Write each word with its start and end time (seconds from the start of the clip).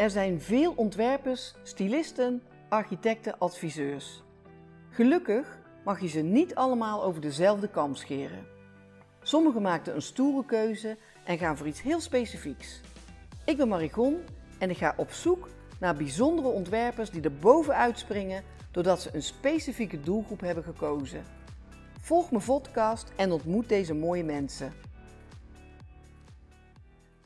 Er 0.00 0.10
zijn 0.10 0.40
veel 0.40 0.72
ontwerpers, 0.76 1.54
stylisten, 1.62 2.42
architecten, 2.68 3.38
adviseurs. 3.38 4.22
Gelukkig 4.90 5.58
mag 5.84 6.00
je 6.00 6.08
ze 6.08 6.20
niet 6.20 6.54
allemaal 6.54 7.04
over 7.04 7.20
dezelfde 7.20 7.68
kam 7.68 7.94
scheren. 7.94 8.46
Sommigen 9.22 9.62
maakten 9.62 9.94
een 9.94 10.02
stoere 10.02 10.44
keuze 10.44 10.96
en 11.24 11.38
gaan 11.38 11.56
voor 11.56 11.66
iets 11.66 11.82
heel 11.82 12.00
specifieks. 12.00 12.80
Ik 13.44 13.56
ben 13.56 13.68
Marigon 13.68 14.20
en 14.58 14.70
ik 14.70 14.76
ga 14.76 14.94
op 14.96 15.10
zoek 15.10 15.48
naar 15.80 15.96
bijzondere 15.96 16.48
ontwerpers 16.48 17.10
die 17.10 17.22
er 17.22 17.34
bovenuit 17.34 17.98
springen 17.98 18.42
doordat 18.70 19.02
ze 19.02 19.10
een 19.12 19.22
specifieke 19.22 20.00
doelgroep 20.00 20.40
hebben 20.40 20.64
gekozen. 20.64 21.24
Volg 22.00 22.30
mijn 22.30 22.44
podcast 22.44 23.12
en 23.16 23.32
ontmoet 23.32 23.68
deze 23.68 23.94
mooie 23.94 24.24
mensen. 24.24 24.72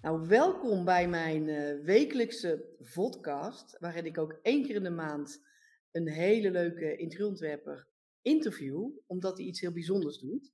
Nou, 0.04 0.26
welkom 0.28 0.84
bij 0.84 1.08
mijn 1.08 1.48
uh, 1.48 1.84
wekelijkse 1.84 2.76
podcast, 2.94 3.76
waarin 3.78 4.06
ik 4.06 4.18
ook 4.18 4.38
één 4.42 4.62
keer 4.62 4.74
in 4.74 4.82
de 4.82 4.90
maand 4.90 5.40
een 5.90 6.08
hele 6.08 6.50
leuke 6.50 6.96
interieurontwerper 6.96 7.88
interview, 8.22 8.90
omdat 9.06 9.36
hij 9.36 9.46
iets 9.46 9.60
heel 9.60 9.72
bijzonders 9.72 10.18
doet. 10.18 10.52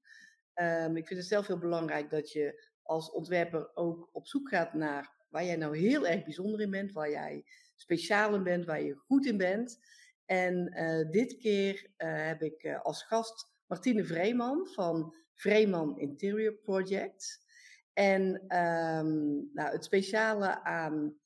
Um, 0.54 0.96
ik 0.96 1.06
vind 1.06 1.20
het 1.20 1.28
zelf 1.28 1.46
heel 1.46 1.58
belangrijk 1.58 2.10
dat 2.10 2.32
je 2.32 2.68
als 2.82 3.10
ontwerper 3.10 3.70
ook 3.74 4.08
op 4.12 4.26
zoek 4.26 4.48
gaat 4.48 4.74
naar 4.74 5.12
waar 5.28 5.44
jij 5.44 5.56
nou 5.56 5.78
heel 5.78 6.06
erg 6.06 6.24
bijzonder 6.24 6.60
in 6.60 6.70
bent, 6.70 6.92
waar 6.92 7.10
jij 7.10 7.44
speciaal 7.76 8.34
in 8.34 8.42
bent, 8.42 8.64
waar 8.64 8.82
je 8.82 8.94
goed 8.94 9.26
in 9.26 9.36
bent. 9.36 9.78
En 10.24 10.72
uh, 10.78 11.10
dit 11.10 11.36
keer 11.36 11.74
uh, 11.74 12.26
heb 12.26 12.42
ik 12.42 12.78
als 12.82 13.02
gast 13.02 13.52
Martine 13.66 14.04
Vreeman 14.04 14.66
van 14.66 15.14
Vreeman 15.34 15.98
Interior 15.98 16.54
Project. 16.54 17.48
En 17.92 18.34
um, 18.58 19.50
nou, 19.52 19.70
het 19.70 19.84
speciale 19.84 20.62
aan, 20.64 21.18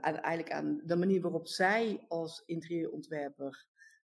aan, 0.00 0.16
eigenlijk 0.16 0.52
aan 0.52 0.80
de 0.84 0.96
manier 0.96 1.20
waarop 1.20 1.48
zij 1.48 2.04
als 2.08 2.42
interieurontwerper 2.46 3.66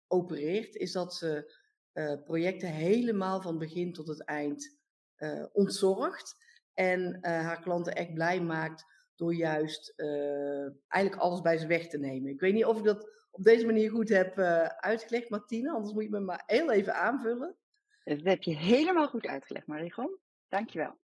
opereert, 0.06 0.74
is 0.74 0.92
dat 0.92 1.14
ze 1.14 1.64
projecten 2.24 2.68
helemaal 2.68 3.40
van 3.40 3.58
begin 3.58 3.92
tot 3.92 4.08
het 4.08 4.24
eind 4.24 4.78
ontzorgt. 5.52 6.44
En 6.74 7.18
haar 7.22 7.60
klanten 7.62 7.94
echt 7.94 8.14
blij 8.14 8.40
maakt 8.40 8.84
door 9.14 9.34
juist 9.34 9.94
eigenlijk 10.88 11.22
alles 11.22 11.40
bij 11.40 11.58
ze 11.58 11.66
weg 11.66 11.88
te 11.88 11.98
nemen. 11.98 12.30
Ik 12.30 12.40
weet 12.40 12.54
niet 12.54 12.64
of 12.64 12.78
ik 12.78 12.84
dat 12.84 13.26
op 13.30 13.42
deze 13.42 13.66
manier 13.66 13.90
goed 13.90 14.08
heb 14.08 14.38
uitgelegd, 14.78 15.30
Martine. 15.30 15.70
Anders 15.70 15.92
moet 15.92 16.02
je 16.02 16.10
me 16.10 16.20
maar 16.20 16.42
heel 16.46 16.72
even 16.72 16.94
aanvullen. 16.94 17.56
Dat 18.04 18.22
heb 18.22 18.42
je 18.42 18.56
helemaal 18.56 19.08
goed 19.08 19.26
uitgelegd, 19.26 19.66
Marigon. 19.66 20.18
Dankjewel. 20.48 20.98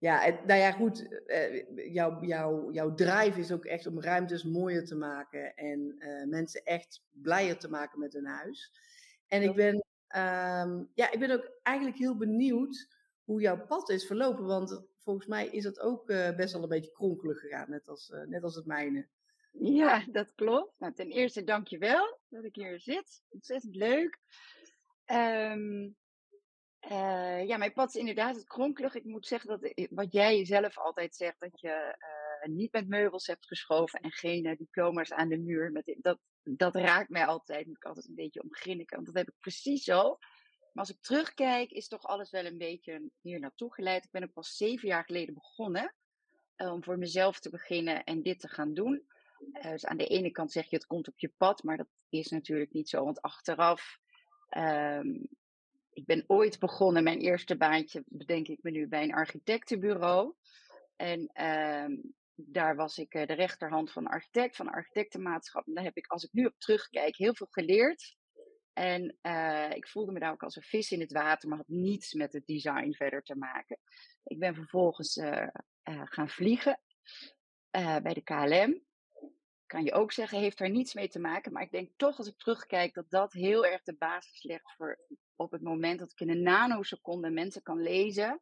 Ja, 0.00 0.40
nou 0.46 0.60
ja, 0.60 0.70
goed. 0.70 1.08
Jouw, 1.74 2.24
jouw, 2.24 2.72
jouw 2.72 2.94
drive 2.94 3.40
is 3.40 3.52
ook 3.52 3.64
echt 3.64 3.86
om 3.86 4.00
ruimtes 4.00 4.44
mooier 4.44 4.84
te 4.84 4.96
maken. 4.96 5.54
En 5.56 5.94
uh, 5.98 6.26
mensen 6.26 6.64
echt 6.64 7.02
blijer 7.10 7.58
te 7.58 7.70
maken 7.70 7.98
met 7.98 8.12
hun 8.12 8.26
huis. 8.26 8.72
En 9.26 9.42
ik 9.42 9.54
ben, 9.54 9.74
um, 10.16 10.90
ja, 10.94 11.10
ik 11.10 11.18
ben 11.18 11.30
ook 11.30 11.50
eigenlijk 11.62 11.96
heel 11.96 12.16
benieuwd 12.16 12.88
hoe 13.24 13.40
jouw 13.40 13.66
pad 13.66 13.90
is 13.90 14.06
verlopen. 14.06 14.44
Want 14.44 14.82
volgens 14.98 15.26
mij 15.26 15.48
is 15.48 15.62
dat 15.62 15.80
ook 15.80 16.06
best 16.36 16.52
wel 16.52 16.62
een 16.62 16.68
beetje 16.68 16.92
kronkelig 16.92 17.40
gegaan. 17.40 17.70
Net 17.70 17.88
als, 17.88 18.12
net 18.26 18.42
als 18.42 18.54
het 18.54 18.66
mijne. 18.66 19.08
Ja, 19.52 20.04
dat 20.12 20.34
klopt. 20.34 20.74
Nou, 20.78 20.92
ten 20.92 21.10
eerste 21.10 21.44
dank 21.44 21.68
je 21.68 21.78
wel 21.78 22.18
dat 22.28 22.44
ik 22.44 22.54
hier 22.54 22.80
zit. 22.80 23.22
Ontzettend 23.28 23.76
leuk. 23.76 24.18
Um, 25.06 25.96
uh, 26.90 27.46
ja, 27.46 27.56
mijn 27.56 27.72
pad 27.72 27.88
is 27.88 27.94
inderdaad 27.94 28.36
het 28.36 28.46
kronkelig. 28.46 28.94
Ik 28.94 29.04
moet 29.04 29.26
zeggen 29.26 29.48
dat 29.48 29.88
wat 29.90 30.12
jij 30.12 30.44
zelf 30.44 30.78
altijd 30.78 31.14
zegt, 31.14 31.40
dat 31.40 31.60
je 31.60 31.96
uh, 32.44 32.54
niet 32.54 32.72
met 32.72 32.88
meubels 32.88 33.26
hebt 33.26 33.46
geschoven 33.46 34.00
en 34.00 34.12
geen 34.12 34.56
diploma's 34.58 35.12
aan 35.12 35.28
de 35.28 35.38
muur. 35.38 35.72
Met, 35.72 35.96
dat, 36.00 36.18
dat 36.42 36.74
raakt 36.74 37.08
mij 37.08 37.26
altijd. 37.26 37.66
Moet 37.66 37.76
ik 37.76 37.84
altijd 37.84 38.08
een 38.08 38.14
beetje 38.14 38.42
om 38.42 38.54
grinniken, 38.54 38.94
want 38.94 39.06
dat 39.06 39.16
heb 39.16 39.28
ik 39.28 39.40
precies 39.40 39.84
zo. 39.84 40.18
Maar 40.72 40.84
als 40.84 40.90
ik 40.90 41.00
terugkijk, 41.00 41.70
is 41.70 41.88
toch 41.88 42.02
alles 42.02 42.30
wel 42.30 42.44
een 42.44 42.58
beetje 42.58 43.10
hier 43.20 43.40
naartoe 43.40 43.74
geleid. 43.74 44.04
Ik 44.04 44.10
ben 44.10 44.22
ook 44.22 44.32
pas 44.32 44.56
zeven 44.56 44.88
jaar 44.88 45.04
geleden 45.04 45.34
begonnen 45.34 45.94
om 46.56 46.84
voor 46.84 46.98
mezelf 46.98 47.40
te 47.40 47.50
beginnen 47.50 48.04
en 48.04 48.22
dit 48.22 48.40
te 48.40 48.48
gaan 48.48 48.74
doen. 48.74 49.06
Dus 49.62 49.86
aan 49.86 49.96
de 49.96 50.06
ene 50.06 50.30
kant 50.30 50.52
zeg 50.52 50.70
je 50.70 50.76
het 50.76 50.86
komt 50.86 51.08
op 51.08 51.18
je 51.18 51.32
pad, 51.36 51.62
maar 51.62 51.76
dat 51.76 51.88
is 52.08 52.28
natuurlijk 52.28 52.72
niet 52.72 52.88
zo. 52.88 53.04
Want 53.04 53.22
achteraf, 53.22 53.98
um, 54.56 55.28
ik 56.00 56.06
ben 56.06 56.24
ooit 56.26 56.58
begonnen, 56.58 57.02
mijn 57.02 57.18
eerste 57.18 57.56
baantje 57.56 58.04
bedenk 58.06 58.48
ik 58.48 58.62
me 58.62 58.70
nu 58.70 58.88
bij 58.88 59.02
een 59.02 59.14
architectenbureau. 59.14 60.34
En 60.96 61.44
um, 61.44 62.14
daar 62.34 62.76
was 62.76 62.98
ik 62.98 63.14
uh, 63.14 63.26
de 63.26 63.32
rechterhand 63.32 63.92
van 63.92 64.06
architect, 64.06 64.56
van 64.56 64.70
architectenmaatschap. 64.70 65.66
En 65.66 65.74
daar 65.74 65.84
heb 65.84 65.96
ik, 65.96 66.06
als 66.06 66.24
ik 66.24 66.32
nu 66.32 66.44
op 66.44 66.54
terugkijk, 66.58 67.16
heel 67.16 67.34
veel 67.34 67.46
geleerd. 67.50 68.16
En 68.72 69.16
uh, 69.22 69.70
ik 69.70 69.88
voelde 69.88 70.12
me 70.12 70.20
daar 70.20 70.32
ook 70.32 70.42
als 70.42 70.56
een 70.56 70.62
vis 70.62 70.90
in 70.90 71.00
het 71.00 71.12
water, 71.12 71.48
maar 71.48 71.58
had 71.58 71.68
niets 71.68 72.12
met 72.12 72.32
het 72.32 72.46
design 72.46 72.92
verder 72.92 73.22
te 73.22 73.36
maken. 73.36 73.78
Ik 74.24 74.38
ben 74.38 74.54
vervolgens 74.54 75.20
gaan 76.04 76.28
vliegen 76.28 76.80
bij 78.02 78.14
de 78.14 78.22
KLM 78.22 78.82
kan 79.70 79.84
je 79.84 79.92
ook 79.92 80.12
zeggen, 80.12 80.38
heeft 80.38 80.58
daar 80.58 80.70
niets 80.70 80.94
mee 80.94 81.08
te 81.08 81.18
maken. 81.18 81.52
Maar 81.52 81.62
ik 81.62 81.70
denk 81.70 81.90
toch, 81.96 82.18
als 82.18 82.28
ik 82.28 82.38
terugkijk, 82.38 82.94
dat 82.94 83.10
dat 83.10 83.32
heel 83.32 83.66
erg 83.66 83.82
de 83.82 83.96
basis 83.96 84.42
legt 84.42 84.74
voor 84.76 84.98
op 85.40 85.50
het 85.50 85.62
moment 85.62 85.98
dat 85.98 86.12
ik 86.12 86.20
in 86.20 86.30
een 86.30 86.42
nanoseconde 86.42 87.30
mensen 87.30 87.62
kan 87.62 87.82
lezen. 87.82 88.40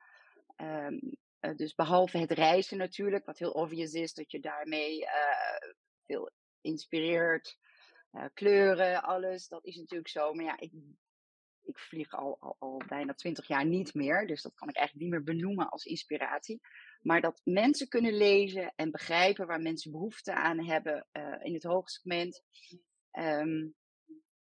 Um, 0.57 1.01
uh, 1.41 1.57
dus 1.57 1.75
behalve 1.75 2.19
het 2.19 2.33
reizen 2.33 2.79
natuurlijk, 2.79 3.27
wat 3.27 3.39
heel 3.39 3.51
obvious 3.51 3.93
is, 3.93 4.15
dat 4.15 4.31
je 4.31 4.41
daarmee 4.41 5.01
uh, 5.01 5.73
veel 6.07 6.31
inspireert. 6.61 7.59
Uh, 8.13 8.25
kleuren, 8.35 9.03
alles, 9.03 9.49
dat 9.49 9.65
is 9.65 9.77
natuurlijk 9.77 10.09
zo. 10.09 10.33
Maar 10.33 10.45
ja, 10.45 10.59
ik, 10.59 10.73
ik 11.63 11.79
vlieg 11.79 12.13
al, 12.13 12.57
al, 12.59 12.83
bijna 12.89 13.15
twintig 13.15 13.49
jaar 13.49 13.67
niet 13.67 13.95
meer. 13.95 14.27
Dus 14.27 14.43
dat 14.43 14.55
kan 14.55 14.69
ik 14.69 14.77
eigenlijk 14.77 15.07
niet 15.07 15.15
meer 15.15 15.35
benoemen 15.35 15.69
als 15.69 15.85
inspiratie. 15.85 16.61
Maar 17.01 17.21
dat 17.21 17.41
mensen 17.45 17.89
kunnen 17.89 18.17
lezen 18.17 18.73
en 18.77 18.91
begrijpen 18.91 19.47
waar 19.47 19.61
mensen 19.61 19.93
behoefte 19.93 20.35
aan 20.35 20.65
hebben 20.65 21.07
in 21.43 21.55
het 21.55 21.63
hoogsegment. 21.63 22.43
Um, 23.13 23.75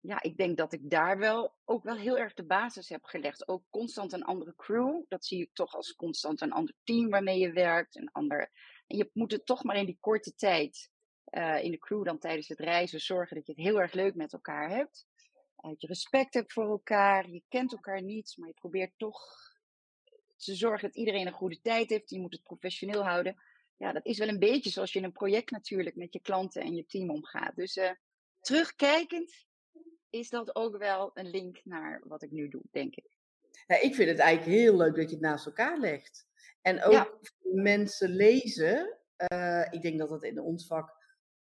ja, 0.02 0.22
ik 0.22 0.38
denk 0.38 0.58
dat 0.58 0.74
ik 0.74 0.90
daar 0.90 1.18
wel 1.18 1.56
ook 1.66 1.84
wel 1.84 1.96
heel 1.96 2.18
erg 2.18 2.34
de 2.34 2.46
basis 2.46 2.90
heb 2.90 3.04
gelegd. 3.04 3.48
Ook 3.48 3.64
constant 3.70 4.14
een 4.14 4.24
andere 4.24 4.56
crew. 4.56 5.04
Dat 5.08 5.26
zie 5.26 5.42
ik 5.42 5.50
toch 5.54 5.76
als 5.76 5.96
constant 5.96 6.42
een 6.42 6.52
ander 6.52 6.76
team 6.84 7.10
waarmee 7.10 7.40
je 7.40 7.52
werkt. 7.52 7.96
Een 7.96 8.12
ander... 8.12 8.52
En 8.88 8.98
je 8.98 9.10
moet 9.14 9.32
het 9.32 9.46
toch 9.46 9.64
maar 9.64 9.76
in 9.76 9.86
die 9.86 9.98
korte 10.00 10.36
tijd 10.36 10.90
uh, 11.30 11.64
in 11.64 11.72
de 11.72 11.78
crew 11.78 12.06
dan 12.06 12.20
tijdens 12.20 12.48
het 12.48 12.60
reizen 12.60 13.00
zorgen 13.00 13.36
dat 13.36 13.46
je 13.46 13.54
het 13.54 13.62
heel 13.62 13.82
erg 13.82 13.94
leuk 13.94 14.16
met 14.16 14.34
elkaar 14.34 14.70
hebt. 14.70 15.06
Uh, 15.58 15.70
dat 15.70 15.82
je 15.82 15.88
respect 15.88 16.34
hebt 16.34 16.54
voor 16.54 16.70
elkaar. 16.70 17.30
Je 17.30 17.44
kent 17.48 17.72
elkaar 17.72 18.02
niet, 18.02 18.34
maar 18.38 18.48
je 18.48 18.54
probeert 18.54 18.94
toch 18.98 19.20
ze 20.36 20.56
zorgen 20.56 20.88
dat 20.88 20.98
iedereen 20.98 21.28
een 21.28 21.34
goede 21.34 21.62
tijd 21.62 21.90
heeft. 21.90 22.10
Je 22.10 22.20
moet 22.20 22.34
het 22.34 22.44
professioneel 22.44 23.04
houden. 23.04 23.36
Ja, 23.78 23.92
dat 23.92 24.06
is 24.06 24.18
wel 24.18 24.28
een 24.28 24.40
beetje 24.40 24.70
zoals 24.70 24.94
je 24.94 25.00
in 25.00 25.06
een 25.06 25.12
project 25.12 25.52
natuurlijk 25.52 25.96
met 25.96 26.14
je 26.14 26.22
klanten 26.22 26.62
en 26.62 26.76
je 26.76 26.86
team 26.86 27.10
omgaat. 27.10 27.56
Dus 27.56 27.78
uh, 27.78 27.92
terugkijkend 28.40 29.50
is 30.12 30.30
dat 30.30 30.56
ook 30.56 30.78
wel 30.78 31.12
een 31.14 31.30
link 31.30 31.62
naar 31.64 32.02
wat 32.08 32.22
ik 32.22 32.32
nu 32.32 32.48
doe, 32.48 32.62
denk 32.72 32.96
ik. 32.96 33.18
Ja, 33.68 33.82
ik 33.82 33.96
vind 33.96 34.10
het 34.10 34.20
eigenlijk 34.20 34.58
heel 34.58 34.78
leuk 34.78 34.96
dat 34.96 35.10
je 35.10 35.16
het 35.16 35.26
naast 35.26 35.46
elkaar 35.46 35.80
legt. 35.80 36.28
En 36.62 36.84
ook 36.84 36.92
ja. 36.92 37.10
mensen 37.42 38.10
lezen. 38.10 38.98
Uh, 39.34 39.66
ik 39.70 39.82
denk 39.82 40.00
dat 40.00 40.10
dat 40.10 40.24
in 40.24 40.40
ons 40.40 40.68
vak 40.68 40.96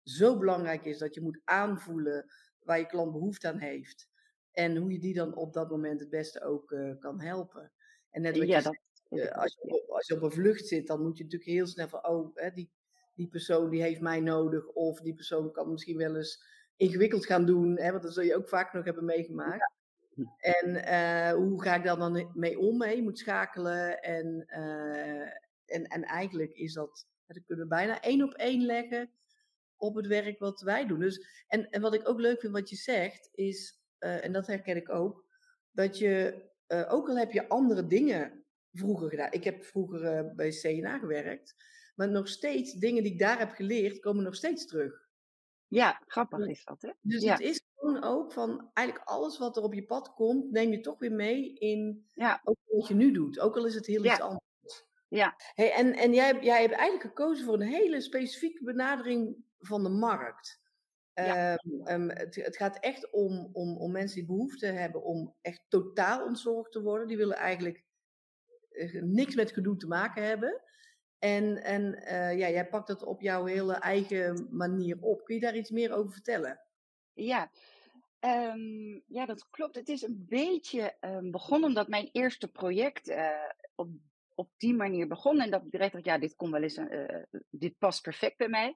zo 0.02 0.38
belangrijk 0.38 0.84
is 0.84 0.98
dat 0.98 1.14
je 1.14 1.20
moet 1.20 1.40
aanvoelen 1.44 2.26
waar 2.58 2.78
je 2.78 2.86
klant 2.86 3.12
behoefte 3.12 3.48
aan 3.48 3.58
heeft. 3.58 4.08
En 4.52 4.76
hoe 4.76 4.92
je 4.92 4.98
die 4.98 5.14
dan 5.14 5.34
op 5.34 5.52
dat 5.52 5.70
moment 5.70 6.00
het 6.00 6.10
beste 6.10 6.42
ook 6.42 6.70
uh, 6.70 6.98
kan 6.98 7.20
helpen. 7.20 7.72
En 8.10 8.22
net 8.22 8.38
wat 8.38 8.46
ja, 8.48 8.56
je 8.56 8.62
dat, 8.62 8.78
zegt, 9.08 9.24
uh, 9.26 9.36
als, 9.36 9.58
je 9.62 9.68
op, 9.68 9.88
als 9.88 10.06
je 10.06 10.14
op 10.14 10.22
een 10.22 10.32
vlucht 10.32 10.66
zit, 10.66 10.86
dan 10.86 11.02
moet 11.02 11.18
je 11.18 11.24
natuurlijk 11.24 11.50
heel 11.50 11.66
snel 11.66 11.88
van, 11.88 12.06
oh, 12.06 12.30
hè, 12.34 12.50
die, 12.50 12.70
die 13.14 13.28
persoon 13.28 13.70
die 13.70 13.82
heeft 13.82 14.00
mij 14.00 14.20
nodig. 14.20 14.68
Of 14.68 15.00
die 15.00 15.14
persoon 15.14 15.52
kan 15.52 15.70
misschien 15.70 15.96
wel 15.96 16.16
eens 16.16 16.44
ingewikkeld 16.76 17.26
gaan 17.26 17.46
doen. 17.46 17.78
Hè, 17.78 17.90
want 17.90 18.02
dat 18.02 18.14
zul 18.14 18.22
je 18.22 18.36
ook 18.36 18.48
vaak 18.48 18.72
nog 18.72 18.84
hebben 18.84 19.04
meegemaakt. 19.04 19.72
Ja. 20.14 20.24
En 20.38 20.70
uh, 20.74 21.36
hoe 21.36 21.62
ga 21.62 21.74
ik 21.74 21.84
daar 21.84 21.96
dan 21.96 22.30
mee 22.34 22.58
om? 22.58 22.82
Hè? 22.82 22.90
Je 22.90 23.02
moet 23.02 23.18
schakelen. 23.18 24.02
En, 24.02 24.44
uh, 24.48 25.20
en, 25.64 25.84
en 25.84 26.02
eigenlijk 26.02 26.52
is 26.52 26.72
dat, 26.72 27.06
dat 27.26 27.44
kunnen 27.46 27.64
we 27.64 27.70
bijna 27.70 28.00
één 28.00 28.22
op 28.22 28.34
één 28.34 28.64
leggen 28.64 29.10
op 29.76 29.94
het 29.94 30.06
werk 30.06 30.38
wat 30.38 30.60
wij 30.60 30.86
doen. 30.86 31.00
Dus, 31.00 31.44
en, 31.48 31.70
en 31.70 31.80
wat 31.80 31.94
ik 31.94 32.08
ook 32.08 32.20
leuk 32.20 32.40
vind 32.40 32.52
wat 32.52 32.70
je 32.70 32.76
zegt, 32.76 33.30
is, 33.32 33.82
uh, 34.00 34.24
en 34.24 34.32
dat 34.32 34.46
herken 34.46 34.76
ik 34.76 34.90
ook, 34.90 35.24
dat 35.70 35.98
je 35.98 36.42
ook 36.88 37.08
al 37.08 37.18
heb 37.18 37.32
je 37.32 37.48
andere 37.48 37.86
dingen 37.86 38.44
vroeger 38.72 39.08
gedaan. 39.08 39.32
Ik 39.32 39.44
heb 39.44 39.64
vroeger 39.64 40.34
bij 40.34 40.50
CNA 40.50 40.98
gewerkt. 40.98 41.54
Maar 41.94 42.10
nog 42.10 42.28
steeds, 42.28 42.72
dingen 42.72 43.02
die 43.02 43.12
ik 43.12 43.18
daar 43.18 43.38
heb 43.38 43.50
geleerd, 43.50 43.98
komen 43.98 44.24
nog 44.24 44.34
steeds 44.34 44.66
terug. 44.66 45.03
Ja, 45.74 46.02
grappig 46.06 46.46
is 46.46 46.64
dat, 46.64 46.82
hè? 46.82 46.90
Dus 47.00 47.22
ja. 47.22 47.32
het 47.32 47.40
is 47.40 47.62
gewoon 47.74 48.02
ook 48.02 48.32
van, 48.32 48.70
eigenlijk 48.72 49.08
alles 49.08 49.38
wat 49.38 49.56
er 49.56 49.62
op 49.62 49.74
je 49.74 49.84
pad 49.84 50.14
komt, 50.14 50.50
neem 50.50 50.70
je 50.70 50.80
toch 50.80 50.98
weer 50.98 51.12
mee 51.12 51.54
in 51.54 52.08
ja. 52.14 52.40
ook 52.44 52.56
wat 52.66 52.88
je 52.88 52.94
nu 52.94 53.12
doet. 53.12 53.40
Ook 53.40 53.56
al 53.56 53.66
is 53.66 53.74
het 53.74 53.86
heel 53.86 54.04
ja. 54.04 54.12
iets 54.12 54.20
anders. 54.20 54.84
Ja. 55.08 55.34
Hey, 55.54 55.72
en 55.72 55.92
en 55.92 56.14
jij, 56.14 56.38
jij 56.40 56.60
hebt 56.60 56.74
eigenlijk 56.74 57.02
gekozen 57.02 57.44
voor 57.44 57.54
een 57.54 57.68
hele 57.68 58.00
specifieke 58.00 58.64
benadering 58.64 59.36
van 59.58 59.82
de 59.82 59.88
markt. 59.88 60.60
Ja. 61.14 61.56
Ehm, 61.56 61.86
ehm, 61.86 62.08
het, 62.08 62.34
het 62.34 62.56
gaat 62.56 62.78
echt 62.78 63.10
om, 63.10 63.50
om, 63.52 63.76
om 63.76 63.92
mensen 63.92 64.16
die 64.16 64.26
behoefte 64.26 64.66
hebben 64.66 65.02
om 65.02 65.34
echt 65.40 65.64
totaal 65.68 66.24
ontzorgd 66.24 66.72
te 66.72 66.82
worden. 66.82 67.08
Die 67.08 67.16
willen 67.16 67.36
eigenlijk 67.36 67.84
eh, 68.70 69.02
niks 69.02 69.34
met 69.34 69.52
gedoe 69.52 69.76
te 69.76 69.86
maken 69.86 70.24
hebben. 70.24 70.62
En, 71.24 71.62
en 71.62 71.94
eh, 71.94 72.38
ja, 72.38 72.48
jij 72.48 72.68
pakt 72.68 72.86
dat 72.86 73.04
op 73.04 73.20
jouw 73.20 73.44
hele 73.44 73.74
eigen 73.74 74.48
manier 74.50 74.96
op. 75.00 75.24
Kun 75.24 75.34
je 75.34 75.40
daar 75.40 75.56
iets 75.56 75.70
meer 75.70 75.92
over 75.92 76.12
vertellen? 76.12 76.60
Ja, 77.12 77.50
Ehm, 78.24 79.00
ja, 79.06 79.26
dat 79.26 79.48
klopt. 79.50 79.74
Het 79.74 79.88
is 79.88 80.02
een 80.02 80.26
beetje 80.28 80.96
um, 81.00 81.30
begonnen 81.30 81.68
omdat 81.68 81.88
mijn 81.88 82.08
eerste 82.12 82.48
project 82.48 83.08
uh, 83.08 83.50
op, 83.74 83.88
op 84.34 84.50
die 84.56 84.74
manier 84.74 85.08
begon. 85.08 85.40
En 85.40 85.50
dat 85.50 85.64
ik 85.64 85.70
direct 85.70 85.92
dacht, 85.92 86.04
ja, 86.04 86.18
dit 86.18 86.36
kon 86.36 86.50
wel 86.50 86.62
eens, 86.62 86.78
uh, 86.78 87.22
dit 87.50 87.78
past 87.78 88.02
perfect 88.02 88.36
bij 88.36 88.48
mij. 88.48 88.74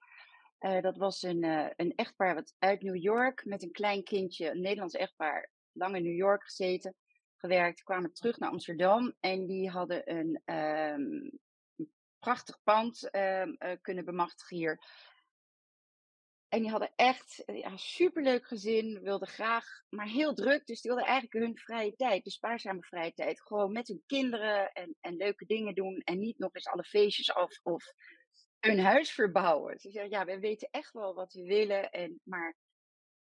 Dat 0.81 0.97
was 0.97 1.23
een, 1.23 1.45
een 1.77 1.93
echtpaar 1.95 2.35
wat 2.35 2.55
uit 2.59 2.83
New 2.83 2.97
York 2.97 3.45
met 3.45 3.63
een 3.63 3.73
klein 3.73 4.03
kindje, 4.03 4.51
een 4.51 4.61
Nederlands 4.61 4.95
echtpaar, 4.95 5.51
lang 5.73 5.97
in 5.97 6.03
New 6.03 6.17
York 6.17 6.45
gezeten, 6.45 6.95
gewerkt, 7.37 7.83
kwamen 7.83 8.13
terug 8.13 8.39
naar 8.39 8.51
Amsterdam 8.51 9.15
en 9.21 9.47
die 9.47 9.71
hadden 9.71 10.17
een 10.17 10.55
um, 10.55 11.39
prachtig 12.19 12.63
pand 12.63 13.11
kunnen 13.81 14.05
bemachtigen 14.05 14.57
hier. 14.57 14.81
En 16.49 16.61
die 16.61 16.71
hadden 16.71 16.93
echt 16.97 17.43
ja, 17.47 17.77
superleuk 17.77 18.47
gezin, 18.47 19.01
wilden 19.03 19.29
graag, 19.29 19.65
maar 19.89 20.07
heel 20.07 20.35
druk. 20.35 20.67
Dus 20.67 20.81
die 20.81 20.91
wilden 20.91 21.09
eigenlijk 21.09 21.45
hun 21.45 21.59
vrije 21.59 21.97
tijd, 21.97 22.25
de 22.25 22.31
spaarzame 22.31 22.83
vrije 22.83 23.13
tijd, 23.13 23.41
gewoon 23.41 23.73
met 23.73 23.89
hun 23.89 24.03
kinderen 24.07 24.73
en, 24.73 24.97
en 25.01 25.17
leuke 25.17 25.47
dingen 25.47 25.75
doen. 25.75 26.01
En 26.05 26.19
niet 26.19 26.39
nog 26.39 26.55
eens 26.55 26.67
alle 26.67 26.85
feestjes 26.85 27.33
af 27.33 27.61
of 27.63 27.85
hun 28.61 28.79
huis 28.79 29.13
verbouwen. 29.13 29.79
Ze 29.79 29.91
zeiden, 29.91 30.19
ja, 30.19 30.25
we 30.25 30.39
weten 30.39 30.69
echt 30.71 30.93
wel 30.93 31.15
wat 31.15 31.33
we 31.33 31.43
willen, 31.43 31.91
en, 31.91 32.21
maar 32.25 32.57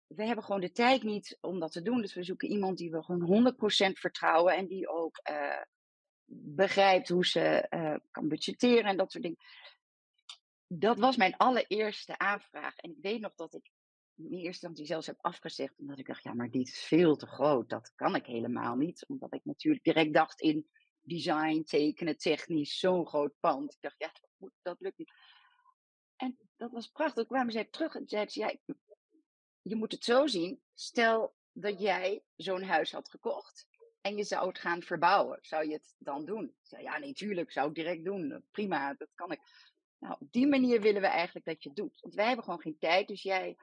we 0.06 0.24
hebben 0.24 0.44
gewoon 0.44 0.60
de 0.60 0.72
tijd 0.72 1.02
niet 1.02 1.38
om 1.40 1.60
dat 1.60 1.72
te 1.72 1.82
doen. 1.82 2.00
Dus 2.00 2.14
we 2.14 2.22
zoeken 2.22 2.48
iemand 2.48 2.78
die 2.78 2.90
we 2.90 3.02
gewoon 3.02 3.54
100% 3.54 3.92
vertrouwen 3.92 4.54
en 4.54 4.66
die 4.66 4.88
ook 4.88 5.20
uh, 5.30 5.62
begrijpt 6.30 7.08
hoe 7.08 7.26
ze 7.26 7.66
uh, 7.70 7.94
kan 8.10 8.28
budgetteren 8.28 8.84
en 8.84 8.96
dat 8.96 9.12
soort 9.12 9.24
dingen 9.24 9.38
dat 10.68 10.98
was 10.98 11.16
mijn 11.16 11.36
allereerste 11.36 12.18
aanvraag. 12.18 12.76
En 12.76 12.90
ik 12.90 12.96
weet 13.00 13.20
nog 13.20 13.34
dat 13.34 13.54
ik 13.54 13.70
in 14.14 14.24
eerste 14.24 14.46
instantie 14.46 14.86
zelfs 14.86 15.06
heb 15.06 15.18
afgezegd. 15.20 15.78
Omdat 15.78 15.98
ik 15.98 16.06
dacht, 16.06 16.22
ja, 16.22 16.34
maar 16.34 16.50
dit 16.50 16.68
is 16.68 16.78
veel 16.78 17.16
te 17.16 17.26
groot. 17.26 17.68
Dat 17.68 17.92
kan 17.94 18.14
ik 18.14 18.26
helemaal 18.26 18.76
niet. 18.76 19.06
Omdat 19.06 19.34
ik 19.34 19.44
natuurlijk 19.44 19.84
direct 19.84 20.14
dacht 20.14 20.40
in 20.40 20.68
design, 21.00 21.62
tekenen, 21.62 22.16
technisch, 22.16 22.78
zo'n 22.78 23.06
groot 23.06 23.32
pand. 23.40 23.74
Ik 23.74 23.80
dacht, 23.80 23.98
ja, 23.98 24.12
dat, 24.62 24.80
lukt 24.80 24.98
niet. 24.98 25.12
En 26.16 26.38
dat 26.56 26.70
was 26.70 26.86
prachtig. 26.86 27.16
Toen 27.16 27.26
kwamen 27.26 27.52
zij 27.52 27.64
terug 27.64 27.94
en 27.94 28.08
zeiden 28.08 28.32
ze, 28.32 28.40
ja, 28.40 28.56
je 29.62 29.76
moet 29.76 29.92
het 29.92 30.04
zo 30.04 30.26
zien. 30.26 30.62
Stel 30.74 31.34
dat 31.52 31.80
jij 31.80 32.22
zo'n 32.36 32.62
huis 32.62 32.92
had 32.92 33.10
gekocht. 33.10 33.66
En 34.08 34.16
je 34.16 34.24
zou 34.24 34.48
het 34.48 34.58
gaan 34.58 34.82
verbouwen. 34.82 35.38
Zou 35.42 35.66
je 35.66 35.72
het 35.72 35.94
dan 35.98 36.24
doen? 36.24 36.54
Ik 36.68 36.80
ja, 36.80 36.98
natuurlijk, 36.98 37.52
zou 37.52 37.68
ik 37.68 37.74
direct 37.74 38.04
doen. 38.04 38.44
Prima, 38.50 38.94
dat 38.94 39.08
kan 39.14 39.32
ik. 39.32 39.40
Nou, 39.98 40.16
op 40.20 40.32
die 40.32 40.46
manier 40.46 40.80
willen 40.80 41.00
we 41.00 41.06
eigenlijk 41.06 41.46
dat 41.46 41.62
je 41.62 41.68
het 41.68 41.78
doet. 41.78 42.00
Want 42.00 42.14
wij 42.14 42.26
hebben 42.26 42.44
gewoon 42.44 42.60
geen 42.60 42.78
tijd. 42.78 43.08
Dus 43.08 43.22
jij 43.22 43.56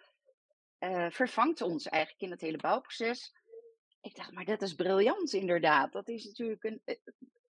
uh, 0.80 1.10
vervangt 1.10 1.62
ons 1.62 1.88
eigenlijk 1.88 2.24
in 2.24 2.32
het 2.32 2.42
hele 2.42 2.58
bouwproces. 2.58 3.34
Ik 4.02 4.16
dacht, 4.16 4.32
maar 4.32 4.46
dat 4.46 4.62
is 4.62 4.74
briljant 4.74 5.34
inderdaad. 5.34 5.92
Dat 5.92 6.08
is 6.08 6.26
natuurlijk 6.26 6.64
een, 6.64 6.82
eh, 6.86 6.96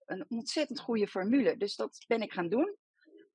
een 0.05 0.25
ontzettend 0.29 0.81
goede 0.81 1.09
formule. 1.09 1.57
Dus 1.57 1.77
dat 1.77 2.05
ben 2.07 2.23
ik 2.23 2.33
gaan 2.33 2.49
doen. 2.49 2.77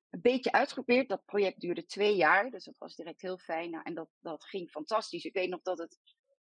Een 0.10 0.22
beetje 0.22 0.52
uitgeprobeerd. 0.52 1.10
Dat 1.10 1.26
project 1.26 1.60
duurde 1.60 1.86
twee 1.86 2.16
jaar. 2.16 2.50
Dus 2.50 2.64
dat 2.64 2.78
was 2.78 2.96
direct 2.96 3.22
heel 3.22 3.38
fijn. 3.38 3.70
Nou, 3.70 3.84
en 3.84 3.94
dat, 3.94 4.10
dat 4.20 4.44
ging 4.44 4.70
fantastisch. 4.70 5.24
Ik 5.24 5.34
weet 5.34 5.50
nog 5.50 5.62
dat 5.62 5.78
het 5.78 5.98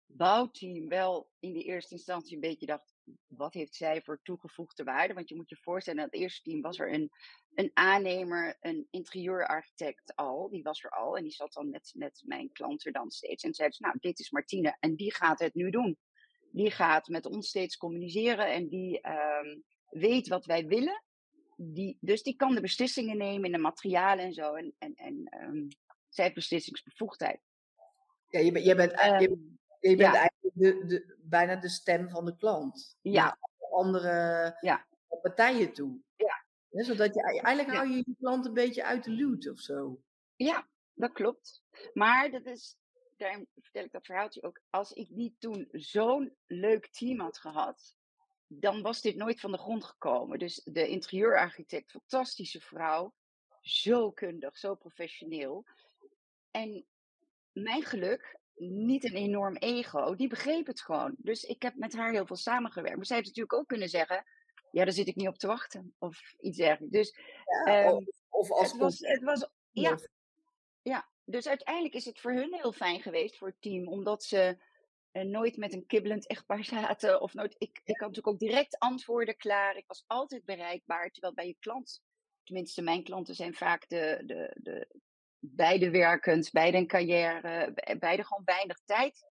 bouwteam 0.06 0.88
wel 0.88 1.30
in 1.38 1.52
de 1.52 1.62
eerste 1.62 1.94
instantie 1.94 2.34
een 2.34 2.40
beetje 2.40 2.66
dacht: 2.66 2.96
wat 3.26 3.54
heeft 3.54 3.74
zij 3.74 4.02
voor 4.02 4.20
toegevoegde 4.22 4.84
waarde? 4.84 5.14
Want 5.14 5.28
je 5.28 5.36
moet 5.36 5.48
je 5.48 5.56
voorstellen, 5.56 6.02
het 6.02 6.14
eerste 6.14 6.42
team 6.42 6.60
was 6.60 6.78
er 6.78 6.92
een, 6.92 7.10
een 7.54 7.70
aannemer, 7.74 8.56
een 8.60 8.86
interieurarchitect 8.90 10.16
al. 10.16 10.48
Die 10.48 10.62
was 10.62 10.84
er 10.84 10.90
al 10.90 11.16
en 11.16 11.22
die 11.22 11.32
zat 11.32 11.52
dan 11.52 11.70
met, 11.70 11.92
met 11.94 12.22
mijn 12.24 12.52
klanten 12.52 12.92
dan 12.92 13.10
steeds. 13.10 13.44
En 13.44 13.54
zei: 13.54 13.70
Nou, 13.78 13.96
dit 14.00 14.18
is 14.18 14.30
Martine 14.30 14.76
en 14.80 14.94
die 14.94 15.14
gaat 15.14 15.38
het 15.38 15.54
nu 15.54 15.70
doen. 15.70 15.98
Die 16.50 16.70
gaat 16.70 17.08
met 17.08 17.26
ons 17.26 17.48
steeds 17.48 17.76
communiceren 17.76 18.52
en 18.52 18.68
die 18.68 19.08
um, 19.08 19.64
weet 19.88 20.28
wat 20.28 20.44
wij 20.44 20.66
willen. 20.66 21.02
Die, 21.56 21.96
dus 22.00 22.22
die 22.22 22.36
kan 22.36 22.54
de 22.54 22.60
beslissingen 22.60 23.16
nemen 23.16 23.44
in 23.44 23.52
de 23.52 23.58
materialen 23.58 24.24
en 24.24 24.32
zo. 24.32 24.54
En, 24.54 24.74
en, 24.78 24.94
en 24.94 25.38
um, 25.42 25.68
zij 26.08 26.24
heeft 26.24 26.36
beslissingsbevoegdheid. 26.36 27.40
Ja, 28.28 28.40
je, 28.40 28.52
bent, 28.52 28.64
je 28.64 28.74
bent, 28.74 28.92
je, 29.00 29.56
je 29.80 29.96
bent 29.96 30.14
ja. 30.14 30.27
De, 30.58 30.86
de, 30.86 31.16
bijna 31.22 31.56
de 31.56 31.68
stem 31.68 32.08
van 32.08 32.24
de 32.24 32.36
klant. 32.36 32.96
Ja. 33.00 33.38
andere 33.70 34.56
ja. 34.60 34.86
partijen 35.20 35.72
toe. 35.72 36.00
Ja. 36.16 36.44
ja 36.68 36.82
zodat 36.82 37.14
je 37.14 37.22
eigenlijk 37.22 37.76
hou 37.76 37.88
je 37.88 37.96
je 37.96 38.14
klant 38.18 38.46
een 38.46 38.54
beetje 38.54 38.84
uit 38.84 39.04
de 39.04 39.10
luwte 39.10 39.50
of 39.50 39.58
zo. 39.58 40.02
Ja, 40.36 40.68
dat 40.94 41.12
klopt. 41.12 41.62
Maar 41.92 42.30
dat 42.30 42.46
is, 42.46 42.76
daarom 43.16 43.46
vertel 43.54 43.84
ik 43.84 43.92
dat 43.92 44.06
verhaaltje 44.06 44.42
ook. 44.42 44.60
Als 44.70 44.92
ik 44.92 45.10
niet 45.10 45.40
toen 45.40 45.68
zo'n 45.70 46.36
leuk 46.46 46.88
team 46.90 47.20
had 47.20 47.38
gehad, 47.38 47.94
dan 48.46 48.82
was 48.82 49.00
dit 49.00 49.16
nooit 49.16 49.40
van 49.40 49.52
de 49.52 49.58
grond 49.58 49.84
gekomen. 49.84 50.38
Dus 50.38 50.60
de 50.64 50.88
interieurarchitect, 50.88 51.90
fantastische 51.90 52.60
vrouw, 52.60 53.14
zo 53.60 54.12
kundig, 54.12 54.58
zo 54.58 54.74
professioneel. 54.74 55.66
En 56.50 56.86
mijn 57.52 57.82
geluk 57.82 58.37
niet 58.58 59.04
een 59.04 59.14
enorm 59.14 59.56
ego. 59.56 60.14
Die 60.14 60.28
begreep 60.28 60.66
het 60.66 60.80
gewoon. 60.80 61.14
Dus 61.18 61.44
ik 61.44 61.62
heb 61.62 61.74
met 61.74 61.96
haar 61.96 62.12
heel 62.12 62.26
veel 62.26 62.36
samengewerkt. 62.36 62.96
Maar 62.96 63.06
zij 63.06 63.16
heeft 63.16 63.28
natuurlijk 63.28 63.60
ook 63.60 63.68
kunnen 63.68 63.88
zeggen: 63.88 64.24
Ja, 64.70 64.84
daar 64.84 64.92
zit 64.92 65.06
ik 65.06 65.16
niet 65.16 65.28
op 65.28 65.38
te 65.38 65.46
wachten. 65.46 65.94
Of 65.98 66.34
iets 66.40 66.56
dergelijks. 66.56 66.96
Dus, 66.96 67.18
ja, 67.64 67.86
um, 67.86 68.06
of, 68.28 68.50
als 68.50 68.70
het 68.70 68.80
was, 68.80 68.98
het 68.98 69.22
was, 69.22 69.48
ja, 69.70 69.98
ja, 70.82 71.08
dus 71.24 71.48
uiteindelijk 71.48 71.94
is 71.94 72.04
het 72.04 72.20
voor 72.20 72.32
hun 72.32 72.54
heel 72.54 72.72
fijn 72.72 73.00
geweest 73.00 73.36
voor 73.38 73.48
het 73.48 73.60
team. 73.60 73.88
Omdat 73.88 74.24
ze 74.24 74.58
uh, 75.12 75.22
nooit 75.22 75.56
met 75.56 75.72
een 75.72 75.86
kibbelend 75.86 76.26
echtpaar 76.26 76.64
zaten. 76.74 77.20
Of 77.20 77.34
nooit, 77.34 77.54
ik, 77.58 77.80
ik 77.84 77.98
had 77.98 78.08
natuurlijk 78.08 78.26
ook 78.26 78.38
direct 78.38 78.78
antwoorden 78.78 79.36
klaar. 79.36 79.76
Ik 79.76 79.86
was 79.86 80.04
altijd 80.06 80.44
bereikbaar. 80.44 81.10
Terwijl 81.10 81.34
bij 81.34 81.46
je 81.46 81.56
klant, 81.60 82.02
tenminste 82.44 82.82
mijn 82.82 83.02
klanten 83.02 83.34
zijn 83.34 83.54
vaak 83.54 83.88
de, 83.88 84.22
de, 84.26 84.56
de 84.60 84.88
beide 85.38 85.90
werkend, 85.90 86.50
beide 86.52 86.76
een 86.76 86.86
carrière, 86.86 87.74
beide 87.98 88.24
gewoon 88.24 88.44
weinig 88.44 88.80
tijd. 88.84 89.26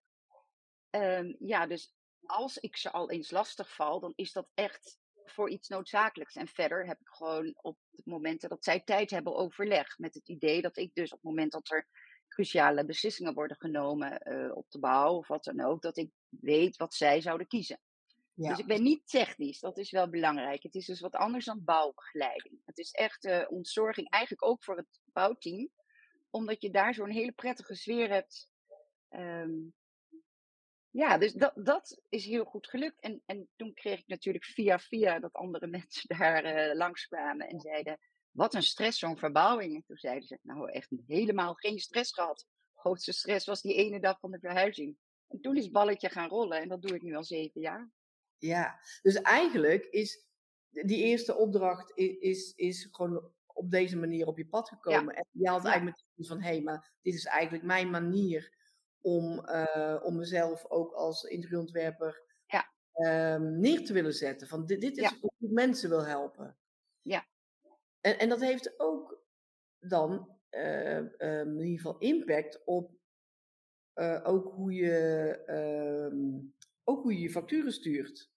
Um, 0.90 1.36
ja, 1.38 1.66
dus 1.66 1.94
als 2.26 2.58
ik 2.58 2.76
ze 2.76 2.90
al 2.90 3.10
eens 3.10 3.30
lastig 3.30 3.74
val, 3.74 4.00
dan 4.00 4.12
is 4.16 4.32
dat 4.32 4.48
echt 4.54 4.98
voor 5.24 5.50
iets 5.50 5.68
noodzakelijks. 5.68 6.36
En 6.36 6.48
verder 6.48 6.86
heb 6.86 7.00
ik 7.00 7.08
gewoon 7.08 7.54
op 7.56 7.78
het 7.90 8.06
momenten 8.06 8.48
dat 8.48 8.64
zij 8.64 8.80
tijd 8.80 9.10
hebben 9.10 9.34
overleg. 9.34 9.98
Met 9.98 10.14
het 10.14 10.28
idee 10.28 10.62
dat 10.62 10.76
ik 10.76 10.94
dus 10.94 11.12
op 11.12 11.18
het 11.18 11.28
moment 11.28 11.52
dat 11.52 11.70
er 11.70 11.88
cruciale 12.28 12.84
beslissingen 12.84 13.34
worden 13.34 13.56
genomen 13.56 14.20
uh, 14.24 14.56
op 14.56 14.70
de 14.70 14.78
bouw 14.78 15.16
of 15.16 15.28
wat 15.28 15.44
dan 15.44 15.60
ook, 15.60 15.82
dat 15.82 15.96
ik 15.96 16.10
weet 16.28 16.76
wat 16.76 16.94
zij 16.94 17.20
zouden 17.20 17.46
kiezen. 17.46 17.80
Ja. 18.34 18.48
Dus 18.48 18.58
ik 18.58 18.66
ben 18.66 18.82
niet 18.82 19.08
technisch, 19.08 19.60
dat 19.60 19.78
is 19.78 19.90
wel 19.90 20.08
belangrijk. 20.08 20.62
Het 20.62 20.74
is 20.74 20.86
dus 20.86 21.00
wat 21.00 21.14
anders 21.14 21.44
dan 21.44 21.64
bouwbegeleiding. 21.64 22.60
Het 22.64 22.78
is 22.78 22.90
echt 22.90 23.24
uh, 23.24 23.44
ontzorging, 23.48 24.10
eigenlijk 24.10 24.44
ook 24.44 24.64
voor 24.64 24.76
het 24.76 25.00
bouwteam 25.04 25.70
omdat 26.30 26.62
je 26.62 26.70
daar 26.70 26.94
zo'n 26.94 27.10
hele 27.10 27.32
prettige 27.32 27.74
sfeer 27.74 28.08
hebt. 28.08 28.50
Um, 29.10 29.74
ja, 30.90 31.18
dus 31.18 31.32
dat, 31.32 31.52
dat 31.54 32.00
is 32.08 32.24
heel 32.24 32.44
goed 32.44 32.68
gelukt. 32.68 33.00
En, 33.00 33.22
en 33.26 33.48
toen 33.56 33.74
kreeg 33.74 33.98
ik 33.98 34.06
natuurlijk 34.06 34.44
via 34.44 34.78
via 34.78 35.18
dat 35.18 35.32
andere 35.32 35.66
mensen 35.76 36.16
daar 36.18 36.68
uh, 36.70 36.76
langskwamen 36.76 37.48
en 37.48 37.60
zeiden: 37.60 37.98
Wat 38.30 38.54
een 38.54 38.62
stress, 38.62 38.98
zo'n 38.98 39.18
verbouwing. 39.18 39.74
En 39.74 39.84
toen 39.86 39.96
zeiden 39.96 40.28
ze: 40.28 40.38
Nou, 40.42 40.70
echt 40.70 40.90
helemaal 41.06 41.54
geen 41.54 41.78
stress 41.78 42.12
gehad. 42.12 42.46
Grootste 42.74 43.12
stress 43.12 43.46
was 43.46 43.62
die 43.62 43.74
ene 43.74 44.00
dag 44.00 44.20
van 44.20 44.30
de 44.30 44.38
verhuizing. 44.38 44.96
En 45.28 45.40
toen 45.40 45.56
is 45.56 45.64
het 45.64 45.72
balletje 45.72 46.08
gaan 46.08 46.28
rollen 46.28 46.60
en 46.60 46.68
dat 46.68 46.82
doe 46.82 46.94
ik 46.94 47.02
nu 47.02 47.14
al 47.14 47.24
zeven 47.24 47.60
jaar. 47.60 47.90
Ja, 48.38 48.80
dus 49.02 49.14
eigenlijk 49.14 49.84
is 49.84 50.26
die 50.70 51.04
eerste 51.04 51.36
opdracht 51.36 51.92
is, 51.94 52.16
is, 52.18 52.52
is 52.54 52.88
gewoon 52.90 53.32
op 53.58 53.70
deze 53.70 53.96
manier 53.96 54.26
op 54.26 54.38
je 54.38 54.46
pad 54.46 54.68
gekomen. 54.68 55.14
Ja. 55.14 55.20
En 55.20 55.26
je 55.30 55.48
had 55.48 55.64
eigenlijk 55.64 56.02
met 56.14 56.26
van, 56.26 56.40
hé, 56.40 56.48
hey, 56.48 56.62
maar 56.62 56.92
dit 57.02 57.14
is 57.14 57.24
eigenlijk 57.24 57.64
mijn 57.64 57.90
manier 57.90 58.56
om, 59.00 59.48
uh, 59.48 60.00
om 60.02 60.16
mezelf 60.16 60.66
ook 60.70 60.92
als 60.92 61.24
interieurontwerper 61.24 62.22
ja. 62.46 62.70
um, 63.34 63.60
neer 63.60 63.84
te 63.84 63.92
willen 63.92 64.14
zetten. 64.14 64.48
Van, 64.48 64.66
dit, 64.66 64.80
dit 64.80 64.96
is 64.96 65.18
hoe 65.20 65.32
ik 65.38 65.50
mensen 65.50 65.88
wil 65.88 66.04
helpen. 66.04 66.56
Ja. 67.02 67.26
En, 68.00 68.18
en 68.18 68.28
dat 68.28 68.40
heeft 68.40 68.80
ook 68.80 69.22
dan 69.78 70.36
uh, 70.50 70.96
um, 70.96 71.58
in 71.58 71.64
ieder 71.64 71.80
geval 71.80 71.98
impact 71.98 72.64
op 72.64 72.96
uh, 73.94 74.20
ook, 74.24 74.52
hoe 74.52 74.72
je, 74.72 75.42
um, 76.12 76.54
ook 76.84 77.02
hoe 77.02 77.12
je 77.12 77.20
je 77.20 77.30
facturen 77.30 77.72
stuurt. 77.72 78.30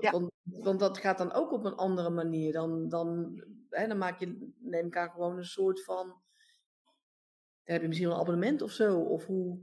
Ja. 0.00 0.10
Want, 0.10 0.30
want, 0.42 0.80
dat 0.80 0.98
gaat 0.98 1.18
dan 1.18 1.32
ook 1.32 1.52
op 1.52 1.64
een 1.64 1.74
andere 1.74 2.10
manier. 2.10 2.52
Dan, 2.52 2.88
dan 2.88 3.40
hè, 3.70 3.86
dan 3.86 3.98
maak 3.98 4.20
je, 4.20 4.52
neem 4.58 4.86
ik 4.86 4.96
aan, 4.96 5.10
gewoon 5.10 5.36
een 5.36 5.44
soort 5.44 5.84
van. 5.84 6.06
Dan 7.64 7.74
heb 7.74 7.80
je 7.80 7.88
misschien 7.88 8.10
een 8.10 8.20
abonnement 8.20 8.62
of 8.62 8.70
zo? 8.70 9.00
Of 9.00 9.26
hoe. 9.26 9.58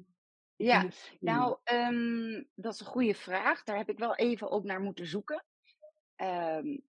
Ja, 0.55 0.87
nou, 1.19 1.57
ehm, 1.63 2.43
dat 2.55 2.73
is 2.73 2.79
een 2.79 2.85
goede 2.85 3.13
vraag. 3.13 3.63
Daar 3.63 3.77
heb 3.77 3.89
ik 3.89 3.97
wel 3.97 4.15
even 4.15 4.49
ook 4.51 4.63
naar 4.63 4.81
moeten 4.81 5.07
zoeken. 5.07 5.45
Um, 6.15 6.87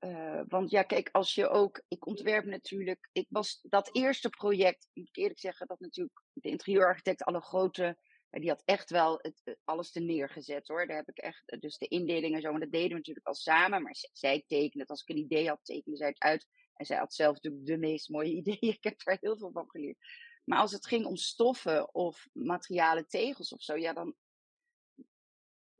uh, 0.00 0.40
want 0.48 0.70
ja, 0.70 0.82
kijk, 0.82 1.08
als 1.12 1.34
je 1.34 1.48
ook, 1.48 1.82
ik 1.88 2.06
ontwerp 2.06 2.44
natuurlijk, 2.44 3.08
ik 3.12 3.26
was 3.28 3.60
dat 3.62 3.94
eerste 3.94 4.28
project, 4.28 4.88
moet 4.92 5.08
ik 5.08 5.16
eerlijk 5.16 5.38
zeggen, 5.38 5.66
dat 5.66 5.80
natuurlijk 5.80 6.22
de 6.32 6.48
interieurarchitect 6.48 7.24
alle 7.24 7.40
grote, 7.40 7.96
die 8.40 8.48
had 8.48 8.62
echt 8.64 8.90
wel 8.90 9.18
het, 9.22 9.40
eh, 9.44 9.54
alles 9.64 9.90
te 9.90 10.00
neergezet 10.00 10.68
hoor. 10.68 10.86
Daar 10.86 10.96
heb 10.96 11.08
ik 11.08 11.18
echt, 11.18 11.42
eh, 11.50 11.60
dus 11.60 11.78
de 11.78 11.88
indeling 11.88 12.34
en 12.34 12.40
zo, 12.40 12.52
en 12.52 12.60
dat 12.60 12.72
deden 12.72 12.88
we 12.88 12.94
natuurlijk 12.94 13.26
al 13.26 13.34
samen, 13.34 13.82
maar 13.82 13.96
zij 14.12 14.44
tekende 14.46 14.80
het, 14.80 14.90
als 14.90 15.02
ik 15.02 15.08
een 15.08 15.22
idee 15.22 15.48
had, 15.48 15.60
tekende 15.62 15.96
zij 15.96 16.08
het 16.08 16.20
uit. 16.20 16.46
En 16.74 16.86
zij 16.86 16.96
had 16.96 17.14
zelf 17.14 17.34
natuurlijk 17.34 17.66
de 17.66 17.76
meest 17.76 18.08
mooie 18.08 18.32
ideeën, 18.42 18.58
ik 18.60 18.84
heb 18.84 19.04
daar 19.04 19.18
heel 19.20 19.38
veel 19.38 19.52
van 19.52 19.70
geleerd. 19.70 19.98
Maar 20.44 20.58
als 20.58 20.72
het 20.72 20.86
ging 20.86 21.06
om 21.06 21.16
stoffen 21.16 21.94
of 21.94 22.28
materialen 22.32 23.08
tegels 23.08 23.52
of 23.52 23.62
zo, 23.62 23.76
ja, 23.76 23.92
dan 23.92 24.14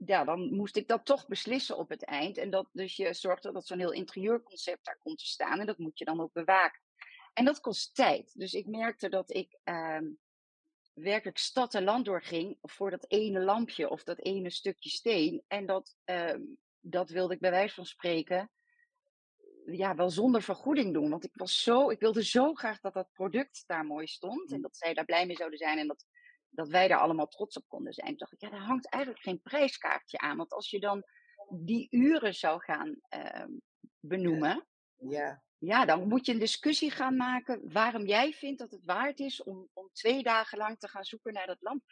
ja, 0.04 0.24
dan 0.24 0.54
moest 0.54 0.76
ik 0.76 0.88
dat 0.88 1.04
toch 1.04 1.26
beslissen 1.26 1.76
op 1.76 1.88
het 1.88 2.04
eind. 2.04 2.38
En 2.38 2.50
dat, 2.50 2.68
dus 2.72 2.96
je 2.96 3.14
zorgt 3.14 3.42
dat 3.42 3.66
zo'n 3.66 3.78
heel 3.78 3.92
interieurconcept 3.92 4.84
daar 4.84 4.98
komt 4.98 5.18
te 5.18 5.26
staan. 5.26 5.60
En 5.60 5.66
dat 5.66 5.78
moet 5.78 5.98
je 5.98 6.04
dan 6.04 6.20
ook 6.20 6.32
bewaken. 6.32 6.80
En 7.32 7.44
dat 7.44 7.60
kost 7.60 7.94
tijd. 7.94 8.32
Dus 8.38 8.52
ik 8.52 8.66
merkte 8.66 9.08
dat 9.08 9.34
ik 9.34 9.58
uh, 9.64 9.98
werkelijk 10.96 11.38
stad 11.38 11.74
en 11.74 11.84
land 11.84 12.04
doorging 12.04 12.58
voor 12.62 12.90
dat 12.90 13.04
ene 13.08 13.40
lampje 13.40 13.88
of 13.88 14.02
dat 14.02 14.18
ene 14.18 14.50
stukje 14.50 14.90
steen. 14.90 15.42
En 15.46 15.66
dat, 15.66 15.96
uh, 16.04 16.34
dat 16.80 17.10
wilde 17.10 17.34
ik 17.34 17.40
bij 17.40 17.50
wijze 17.50 17.74
van 17.74 17.86
spreken 17.86 18.50
ja, 19.66 19.94
wel 19.94 20.10
zonder 20.10 20.42
vergoeding 20.42 20.92
doen. 20.92 21.10
Want 21.10 21.24
ik 21.24 21.34
was 21.34 21.62
zo, 21.62 21.90
ik 21.90 22.00
wilde 22.00 22.24
zo 22.24 22.54
graag 22.54 22.80
dat 22.80 22.94
dat 22.94 23.12
product 23.12 23.64
daar 23.66 23.84
mooi 23.84 24.06
stond. 24.06 24.50
En 24.50 24.56
mm. 24.56 24.62
dat 24.62 24.76
zij 24.76 24.94
daar 24.94 25.04
blij 25.04 25.26
mee 25.26 25.36
zouden 25.36 25.58
zijn. 25.58 25.78
En 25.78 25.86
dat 25.86 26.06
dat 26.56 26.68
wij 26.68 26.88
daar 26.88 26.98
allemaal 26.98 27.28
trots 27.28 27.56
op 27.56 27.68
konden 27.68 27.92
zijn. 27.92 28.08
Toen 28.08 28.16
dacht 28.16 28.32
ik, 28.32 28.40
ja, 28.40 28.50
daar 28.50 28.66
hangt 28.66 28.88
eigenlijk 28.88 29.24
geen 29.24 29.40
prijskaartje 29.42 30.18
aan. 30.18 30.36
Want 30.36 30.52
als 30.52 30.70
je 30.70 30.80
dan 30.80 31.04
die 31.48 31.86
uren 31.90 32.34
zou 32.34 32.60
gaan 32.62 32.96
uh, 33.16 33.44
benoemen, 34.00 34.66
ja. 34.96 35.18
ja, 35.18 35.42
dan 35.58 36.08
moet 36.08 36.26
je 36.26 36.32
een 36.32 36.38
discussie 36.38 36.90
gaan 36.90 37.16
maken 37.16 37.72
waarom 37.72 38.06
jij 38.06 38.32
vindt 38.32 38.58
dat 38.58 38.70
het 38.70 38.84
waard 38.84 39.20
is 39.20 39.42
om, 39.42 39.68
om 39.72 39.88
twee 39.92 40.22
dagen 40.22 40.58
lang 40.58 40.78
te 40.78 40.88
gaan 40.88 41.04
zoeken 41.04 41.32
naar 41.32 41.46
dat 41.46 41.62
lamp. 41.62 41.82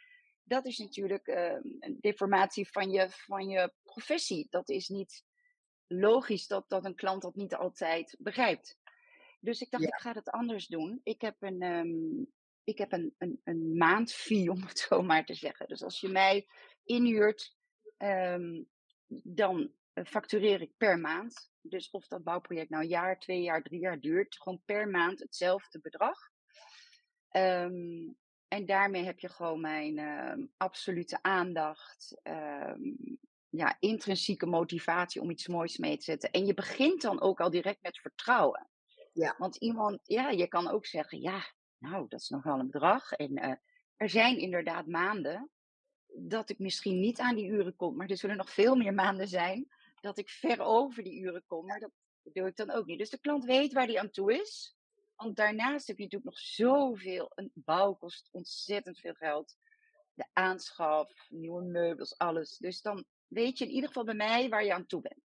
Dat 0.43 0.65
is 0.65 0.77
natuurlijk 0.77 1.27
uh, 1.27 1.51
een 1.79 1.97
deformatie 1.99 2.69
van 2.69 2.89
je, 2.89 3.07
van 3.09 3.47
je 3.47 3.73
professie. 3.83 4.47
Dat 4.49 4.69
is 4.69 4.87
niet 4.87 5.23
logisch 5.87 6.47
dat, 6.47 6.69
dat 6.69 6.85
een 6.85 6.95
klant 6.95 7.21
dat 7.21 7.35
niet 7.35 7.55
altijd 7.55 8.15
begrijpt. 8.19 8.77
Dus 9.39 9.61
ik 9.61 9.71
dacht, 9.71 9.83
ik 9.83 9.99
ga 9.99 10.13
het 10.13 10.29
anders 10.29 10.67
doen. 10.67 10.99
Ik 11.03 11.21
heb 11.21 11.35
een, 11.39 11.61
um, 11.61 12.31
ik 12.63 12.77
heb 12.77 12.91
een, 12.91 13.15
een, 13.17 13.41
een 13.43 13.77
maandfee, 13.77 14.51
om 14.55 14.61
het 14.61 14.79
zo 14.79 15.01
maar 15.01 15.25
te 15.25 15.33
zeggen. 15.33 15.67
Dus 15.67 15.83
als 15.83 15.99
je 15.99 16.09
mij 16.09 16.47
inhuurt, 16.83 17.55
um, 17.97 18.67
dan 19.07 19.71
factureer 20.03 20.61
ik 20.61 20.71
per 20.77 20.99
maand. 20.99 21.51
Dus 21.61 21.89
of 21.89 22.07
dat 22.07 22.23
bouwproject 22.23 22.69
nou 22.69 22.83
een 22.83 22.89
jaar, 22.89 23.19
twee 23.19 23.41
jaar, 23.41 23.61
drie 23.61 23.79
jaar 23.79 23.99
duurt, 23.99 24.37
gewoon 24.37 24.61
per 24.65 24.87
maand 24.87 25.19
hetzelfde 25.19 25.79
bedrag. 25.79 26.17
Um, 27.31 28.17
en 28.47 28.65
daarmee 28.65 29.03
heb 29.03 29.19
je 29.19 29.29
gewoon 29.29 29.61
mijn 29.61 29.97
uh, 29.97 30.45
absolute 30.57 31.19
aandacht, 31.21 32.21
um, 32.23 33.19
ja, 33.49 33.77
intrinsieke 33.79 34.45
motivatie 34.45 35.21
om 35.21 35.29
iets 35.29 35.47
moois 35.47 35.77
mee 35.77 35.97
te 35.97 36.03
zetten. 36.03 36.31
En 36.31 36.45
je 36.45 36.53
begint 36.53 37.01
dan 37.01 37.21
ook 37.21 37.39
al 37.39 37.49
direct 37.49 37.81
met 37.81 37.99
vertrouwen. 37.99 38.69
Ja. 39.13 39.35
Want 39.37 39.55
iemand, 39.55 39.99
ja, 40.03 40.29
je 40.29 40.47
kan 40.47 40.69
ook 40.69 40.85
zeggen, 40.85 41.21
ja, 41.21 41.53
nou, 41.77 42.05
dat 42.07 42.19
is 42.19 42.29
nogal 42.29 42.59
een 42.59 42.71
bedrag. 42.71 43.11
En 43.11 43.45
uh, 43.45 43.53
er 43.95 44.09
zijn 44.09 44.37
inderdaad 44.37 44.87
maanden 44.87 45.49
dat 46.17 46.49
ik 46.49 46.59
misschien 46.59 46.99
niet 46.99 47.19
aan 47.19 47.35
die 47.35 47.47
uren 47.47 47.75
kom, 47.75 47.95
maar 47.95 48.09
er 48.09 48.17
zullen 48.17 48.37
nog 48.37 48.49
veel 48.49 48.75
meer 48.75 48.93
maanden 48.93 49.27
zijn 49.27 49.67
dat 50.05 50.17
ik 50.17 50.29
ver 50.29 50.59
over 50.59 51.03
die 51.03 51.19
uren 51.19 51.43
kom. 51.45 51.65
Maar 51.65 51.79
dat 51.79 51.91
doe 52.23 52.47
ik 52.47 52.55
dan 52.55 52.71
ook 52.71 52.85
niet. 52.85 52.97
Dus 52.97 53.09
de 53.09 53.19
klant 53.19 53.45
weet 53.45 53.73
waar 53.73 53.87
die 53.87 53.99
aan 53.99 54.09
toe 54.09 54.33
is. 54.33 54.77
Want 55.15 55.35
daarnaast 55.35 55.87
heb 55.87 55.97
je 55.97 56.03
natuurlijk 56.03 56.31
nog 56.31 56.39
zoveel. 56.39 57.31
Een 57.35 57.51
bouw 57.53 57.93
kost 57.93 58.29
ontzettend 58.31 58.99
veel 58.99 59.13
geld. 59.13 59.57
De 60.13 60.25
aanschaf, 60.33 61.27
nieuwe 61.29 61.63
meubels, 61.63 62.17
alles. 62.17 62.57
Dus 62.57 62.81
dan 62.81 63.05
weet 63.27 63.57
je 63.57 63.65
in 63.65 63.71
ieder 63.71 63.87
geval 63.87 64.03
bij 64.03 64.13
mij 64.13 64.49
waar 64.49 64.65
je 64.65 64.73
aan 64.73 64.85
toe 64.85 65.01
bent. 65.01 65.21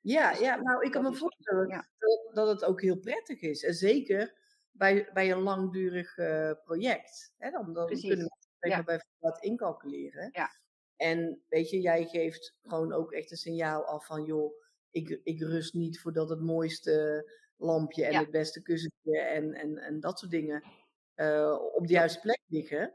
Ja, 0.00 0.30
dus 0.30 0.40
ja 0.40 0.56
nou, 0.56 0.84
ik 0.84 0.90
kan 0.90 1.02
me 1.02 1.14
voorstellen 1.14 1.68
dat, 1.68 2.34
dat 2.34 2.48
het 2.48 2.64
ook 2.64 2.80
heel 2.80 2.98
prettig 2.98 3.40
is. 3.40 3.64
En 3.64 3.74
zeker 3.74 4.38
bij, 4.70 5.10
bij 5.12 5.32
een 5.32 5.42
langdurig 5.42 6.16
uh, 6.16 6.52
project. 6.64 7.34
Hè, 7.38 7.50
dan, 7.50 7.72
dan 7.72 7.86
kunnen 7.86 8.30
we 8.58 8.68
ja. 8.68 8.82
bijvoorbeeld 8.82 9.42
incalculeren. 9.44 10.28
Ja. 10.32 10.61
En 11.02 11.42
weet 11.48 11.70
je, 11.70 11.80
jij 11.80 12.06
geeft 12.06 12.54
gewoon 12.62 12.92
ook 12.92 13.12
echt 13.12 13.30
een 13.30 13.36
signaal 13.36 13.84
af 13.84 14.06
van, 14.06 14.24
joh, 14.24 14.52
ik, 14.90 15.20
ik 15.22 15.40
rust 15.40 15.74
niet 15.74 16.00
voordat 16.00 16.28
het 16.28 16.40
mooiste 16.40 17.26
lampje 17.56 18.04
en 18.04 18.18
het 18.18 18.30
beste 18.30 18.62
kussentje 18.62 19.20
en, 19.20 19.52
en, 19.52 19.78
en 19.78 20.00
dat 20.00 20.18
soort 20.18 20.30
dingen 20.30 20.62
uh, 21.16 21.58
op 21.74 21.86
de 21.86 21.92
juiste 21.92 22.20
plek 22.20 22.40
liggen. 22.46 22.94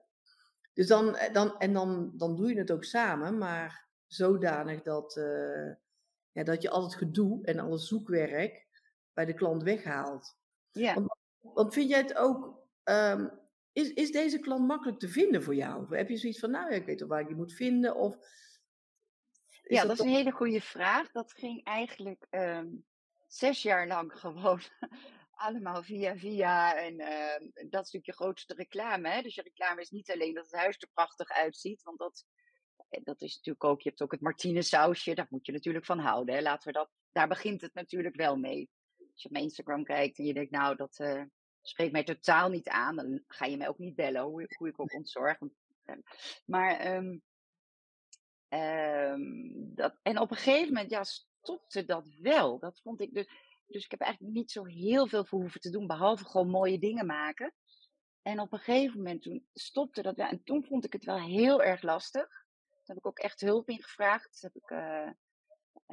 Dus 0.73 0.87
dan, 0.87 1.15
eh, 1.15 1.33
dan, 1.33 1.57
en 1.59 1.73
dan, 1.73 2.11
dan 2.15 2.35
doe 2.35 2.49
je 2.49 2.57
het 2.57 2.71
ook 2.71 2.83
samen, 2.83 3.37
maar 3.37 3.87
zodanig 4.05 4.81
dat, 4.81 5.15
uh, 5.15 5.73
ja, 6.31 6.43
dat 6.43 6.61
je 6.61 6.69
al 6.69 6.83
het 6.83 6.95
gedoe 6.95 7.45
en 7.45 7.59
al 7.59 7.71
het 7.71 7.81
zoekwerk 7.81 8.67
bij 9.13 9.25
de 9.25 9.33
klant 9.33 9.63
weghaalt. 9.63 10.37
Ja. 10.71 10.93
Want 10.93 11.15
want 11.53 11.73
vind 11.73 11.89
jij 11.89 12.01
het 12.01 12.15
ook, 12.15 12.59
um, 12.83 13.31
is, 13.77 13.93
is 13.93 14.11
deze 14.11 14.39
klant 14.39 14.67
makkelijk 14.67 14.99
te 14.99 15.07
vinden 15.07 15.43
voor 15.43 15.55
jou? 15.55 15.83
Of 15.83 15.89
heb 15.89 16.09
je 16.09 16.17
zoiets 16.17 16.39
van, 16.39 16.51
nou 16.51 16.71
ja, 16.71 16.75
ik 16.75 16.85
weet 16.85 16.99
wel 16.99 17.09
waar 17.09 17.21
ik 17.21 17.29
je 17.29 17.35
moet 17.35 17.53
vinden? 17.53 17.95
Of 17.95 18.17
ja, 19.63 19.85
dat, 19.85 19.91
is 19.91 19.99
een 19.99 20.11
hele 20.11 20.31
goede 20.31 20.61
vraag. 20.61 21.11
Dat 21.11 21.33
ging 21.33 21.63
eigenlijk 21.63 22.27
um, 22.29 22.85
zes 23.27 23.61
jaar 23.61 23.87
lang 23.87 24.13
gewoon 24.19 24.61
allemaal 25.31 25.83
via 25.83 26.17
via. 26.17 26.75
En 26.75 26.99
uh, 26.99 27.49
dat 27.53 27.85
is 27.85 27.91
natuurlijk 27.91 28.05
je 28.05 28.13
grootste 28.13 28.53
reclame. 28.53 29.09
Hè? 29.09 29.21
Dus 29.21 29.35
je 29.35 29.41
reclame 29.41 29.81
is 29.81 29.89
niet 29.89 30.11
alleen 30.11 30.33
dat 30.33 30.45
het 30.45 30.59
huis 30.59 30.77
er 30.79 30.89
prachtig 30.93 31.29
uitziet. 31.29 31.83
Want 31.83 31.99
dat, 31.99 32.25
eh, 32.89 33.03
dat 33.03 33.21
is 33.21 33.35
natuurlijk 33.35 33.63
ook, 33.63 33.81
je 33.81 33.89
hebt 33.89 34.01
ook 34.01 34.11
het 34.11 34.21
Martine 34.21 34.61
sausje. 34.61 35.15
Daar 35.15 35.27
moet 35.29 35.45
je 35.45 35.51
natuurlijk 35.51 35.85
van 35.85 35.99
houden. 35.99 36.35
Hè? 36.35 36.41
Laten 36.41 36.67
we 36.67 36.73
dat, 36.73 36.89
daar 37.11 37.27
begint 37.27 37.61
het 37.61 37.73
natuurlijk 37.73 38.15
wel 38.15 38.35
mee. 38.37 38.69
Als 38.97 39.21
je 39.21 39.27
op 39.27 39.31
mijn 39.31 39.43
Instagram 39.43 39.83
kijkt 39.83 40.17
en 40.17 40.25
je 40.25 40.33
denkt, 40.33 40.51
nou, 40.51 40.75
dat, 40.75 40.99
uh, 40.99 41.23
spreekt 41.69 41.91
mij 41.91 42.03
totaal 42.03 42.49
niet 42.49 42.69
aan. 42.69 42.95
Dan 42.95 43.23
ga 43.27 43.45
je 43.45 43.57
mij 43.57 43.67
ook 43.67 43.77
niet 43.77 43.95
bellen, 43.95 44.21
hoe, 44.21 44.55
hoe 44.57 44.67
ik 44.67 44.79
ook 44.79 44.93
ontzorg. 44.93 45.37
Ehm, 45.85 45.99
maar, 46.45 46.95
um, 46.95 47.21
um, 48.49 49.75
dat, 49.75 49.97
en 50.01 50.19
op 50.19 50.31
een 50.31 50.37
gegeven 50.37 50.73
moment, 50.73 50.89
ja, 50.89 51.03
stopte 51.03 51.85
dat 51.85 52.07
wel. 52.21 52.59
Dat 52.59 52.79
vond 52.81 53.01
ik 53.01 53.13
dus. 53.13 53.27
Dus 53.67 53.83
ik 53.83 53.91
heb 53.91 54.01
eigenlijk 54.01 54.35
niet 54.35 54.51
zo 54.51 54.65
heel 54.65 55.07
veel 55.07 55.25
voor 55.25 55.39
hoeven 55.39 55.61
te 55.61 55.69
doen, 55.69 55.87
behalve 55.87 56.25
gewoon 56.25 56.49
mooie 56.49 56.79
dingen 56.79 57.05
maken. 57.05 57.53
En 58.21 58.39
op 58.39 58.53
een 58.53 58.59
gegeven 58.59 58.97
moment 58.97 59.21
toen 59.21 59.47
stopte 59.53 60.01
dat 60.01 60.15
wel. 60.15 60.27
En 60.27 60.43
toen 60.43 60.65
vond 60.65 60.85
ik 60.85 60.93
het 60.93 61.05
wel 61.05 61.19
heel 61.19 61.63
erg 61.63 61.81
lastig. 61.81 62.27
Toen 62.27 62.95
heb 62.95 62.97
ik 62.97 63.05
ook 63.05 63.19
echt 63.19 63.41
hulp 63.41 63.69
ingevraagd. 63.69 64.39
Toen 64.39 64.51
heb 64.53 64.63
ik 64.63 64.69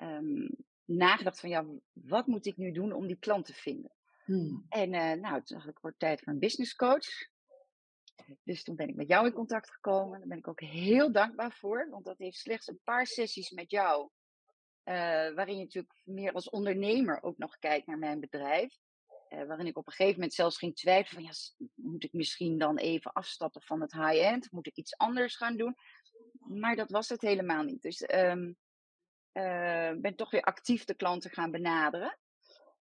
um, 0.02 0.56
nagedacht 0.84 1.40
van, 1.40 1.48
ja, 1.48 1.64
wat 1.92 2.26
moet 2.26 2.46
ik 2.46 2.56
nu 2.56 2.72
doen 2.72 2.92
om 2.92 3.06
die 3.06 3.18
klant 3.18 3.46
te 3.46 3.54
vinden? 3.54 3.92
Hmm. 4.24 4.66
En 4.68 4.92
uh, 4.92 5.12
nou, 5.12 5.42
toen 5.42 5.56
dacht 5.56 5.68
ik, 5.68 5.78
wordt 5.78 5.98
tijd 5.98 6.20
voor 6.20 6.32
een 6.32 6.38
business 6.38 6.74
coach. 6.74 7.32
Dus 8.42 8.62
toen 8.62 8.76
ben 8.76 8.88
ik 8.88 8.94
met 8.94 9.08
jou 9.08 9.26
in 9.26 9.32
contact 9.32 9.70
gekomen. 9.70 10.18
Daar 10.18 10.28
ben 10.28 10.38
ik 10.38 10.48
ook 10.48 10.60
heel 10.60 11.12
dankbaar 11.12 11.52
voor. 11.52 11.88
Want 11.90 12.04
dat 12.04 12.18
heeft 12.18 12.38
slechts 12.38 12.68
een 12.68 12.80
paar 12.84 13.06
sessies 13.06 13.50
met 13.50 13.70
jou. 13.70 14.10
Uh, 14.84 14.94
waarin 15.34 15.56
je 15.56 15.62
natuurlijk 15.62 16.00
meer 16.04 16.32
als 16.32 16.50
ondernemer 16.50 17.22
ook 17.22 17.38
nog 17.38 17.58
kijkt 17.58 17.86
naar 17.86 17.98
mijn 17.98 18.20
bedrijf. 18.20 18.78
Uh, 19.28 19.46
waarin 19.46 19.66
ik 19.66 19.76
op 19.76 19.86
een 19.86 19.92
gegeven 19.92 20.14
moment 20.14 20.34
zelfs 20.34 20.58
ging 20.58 20.76
twijfelen 20.76 21.24
van, 21.24 21.32
ja, 21.32 21.64
moet 21.74 22.04
ik 22.04 22.12
misschien 22.12 22.58
dan 22.58 22.78
even 22.78 23.12
afstappen 23.12 23.62
van 23.62 23.80
het 23.80 23.92
high-end? 23.92 24.52
Moet 24.52 24.66
ik 24.66 24.76
iets 24.76 24.96
anders 24.96 25.36
gaan 25.36 25.56
doen? 25.56 25.76
Maar 26.38 26.76
dat 26.76 26.90
was 26.90 27.08
het 27.08 27.20
helemaal 27.20 27.62
niet. 27.62 27.82
Dus 27.82 28.08
um, 28.14 28.56
ben 30.00 30.14
toch 30.16 30.30
weer 30.30 30.42
actief 30.42 30.84
de 30.84 30.94
klanten 30.94 31.30
gaan 31.30 31.50
benaderen. 31.50 32.18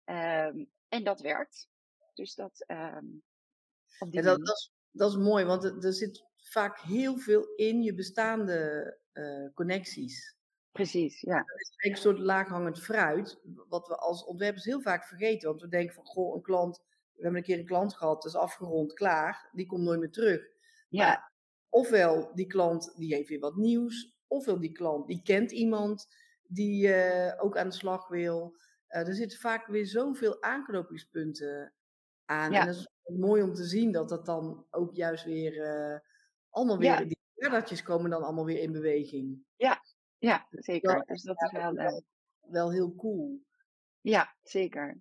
Um, 0.04 0.70
en 0.94 1.04
dat 1.04 1.20
werkt. 1.20 1.68
Dus 2.14 2.34
dat. 2.34 2.64
Um, 2.66 3.22
ja, 4.10 4.22
dat, 4.22 4.38
dat, 4.38 4.56
is, 4.56 4.72
dat 4.90 5.10
is 5.10 5.16
mooi, 5.16 5.44
want 5.44 5.64
er, 5.64 5.84
er, 5.84 5.92
zit 5.92 6.24
vaak 6.36 6.80
heel 6.80 7.18
veel 7.18 7.44
in 7.56 7.82
je 7.82 7.94
bestaande 7.94 8.98
uh, 9.12 9.54
connecties. 9.54 10.34
Precies, 10.72 11.20
ja. 11.20 11.36
Dat 11.36 11.60
is 11.60 11.90
een 11.90 11.96
soort 11.96 12.18
laaghangend 12.18 12.80
fruit, 12.80 13.40
wat 13.68 13.88
we 13.88 13.96
als 13.96 14.24
ontwerpers 14.24 14.64
heel 14.64 14.80
vaak 14.80 15.04
vergeten. 15.04 15.48
Want 15.48 15.60
we 15.60 15.68
denken 15.68 15.94
van, 15.94 16.04
goh, 16.04 16.34
een 16.34 16.42
klant, 16.42 16.82
we 17.12 17.22
hebben 17.22 17.40
een 17.40 17.46
keer 17.46 17.58
een 17.58 17.66
klant 17.66 17.94
gehad, 17.94 18.22
dat 18.22 18.32
is 18.32 18.38
afgerond, 18.38 18.92
klaar, 18.92 19.48
die 19.52 19.66
komt 19.66 19.82
nooit 19.82 20.00
meer 20.00 20.10
terug. 20.10 20.46
Ja. 20.88 21.06
Maar, 21.06 21.32
ofwel 21.68 22.34
die 22.34 22.46
klant, 22.46 22.92
die 22.96 23.14
heeft 23.14 23.28
weer 23.28 23.40
wat 23.40 23.56
nieuws, 23.56 24.14
ofwel 24.26 24.60
die 24.60 24.72
klant, 24.72 25.06
die 25.06 25.22
kent 25.22 25.52
iemand 25.52 26.06
die 26.46 26.88
uh, 26.88 27.32
ook 27.38 27.56
aan 27.56 27.68
de 27.68 27.74
slag 27.74 28.08
wil. 28.08 28.56
Uh, 28.94 29.06
er 29.08 29.14
zitten 29.14 29.38
vaak 29.38 29.66
weer 29.66 29.86
zoveel 29.86 30.42
aanknopingspunten 30.42 31.72
aan. 32.24 32.52
Ja. 32.52 32.60
En 32.60 32.66
dat 32.66 32.76
is 32.76 32.88
mooi 33.16 33.42
om 33.42 33.54
te 33.54 33.64
zien 33.64 33.92
dat 33.92 34.08
dat 34.08 34.26
dan 34.26 34.66
ook 34.70 34.94
juist 34.94 35.24
weer 35.24 35.54
uh, 35.56 35.98
allemaal 36.50 36.78
weer, 36.78 36.86
Ja. 37.00 37.04
die 37.04 37.18
radartjes 37.34 37.82
komen 37.82 38.10
dan 38.10 38.22
allemaal 38.22 38.44
weer 38.44 38.60
in 38.60 38.72
beweging. 38.72 39.44
Ja, 39.56 40.46
zeker. 40.50 40.92
Wel- 40.92 41.04
Dus 41.06 41.22
dat 41.22 41.40
ja, 41.40 41.46
is 41.46 41.52
wel, 41.52 41.76
eh, 41.86 42.00
Wel 42.40 42.72
heel 42.72 42.94
cool. 42.94 43.40
ja, 44.00 44.36
zeker. 44.42 45.00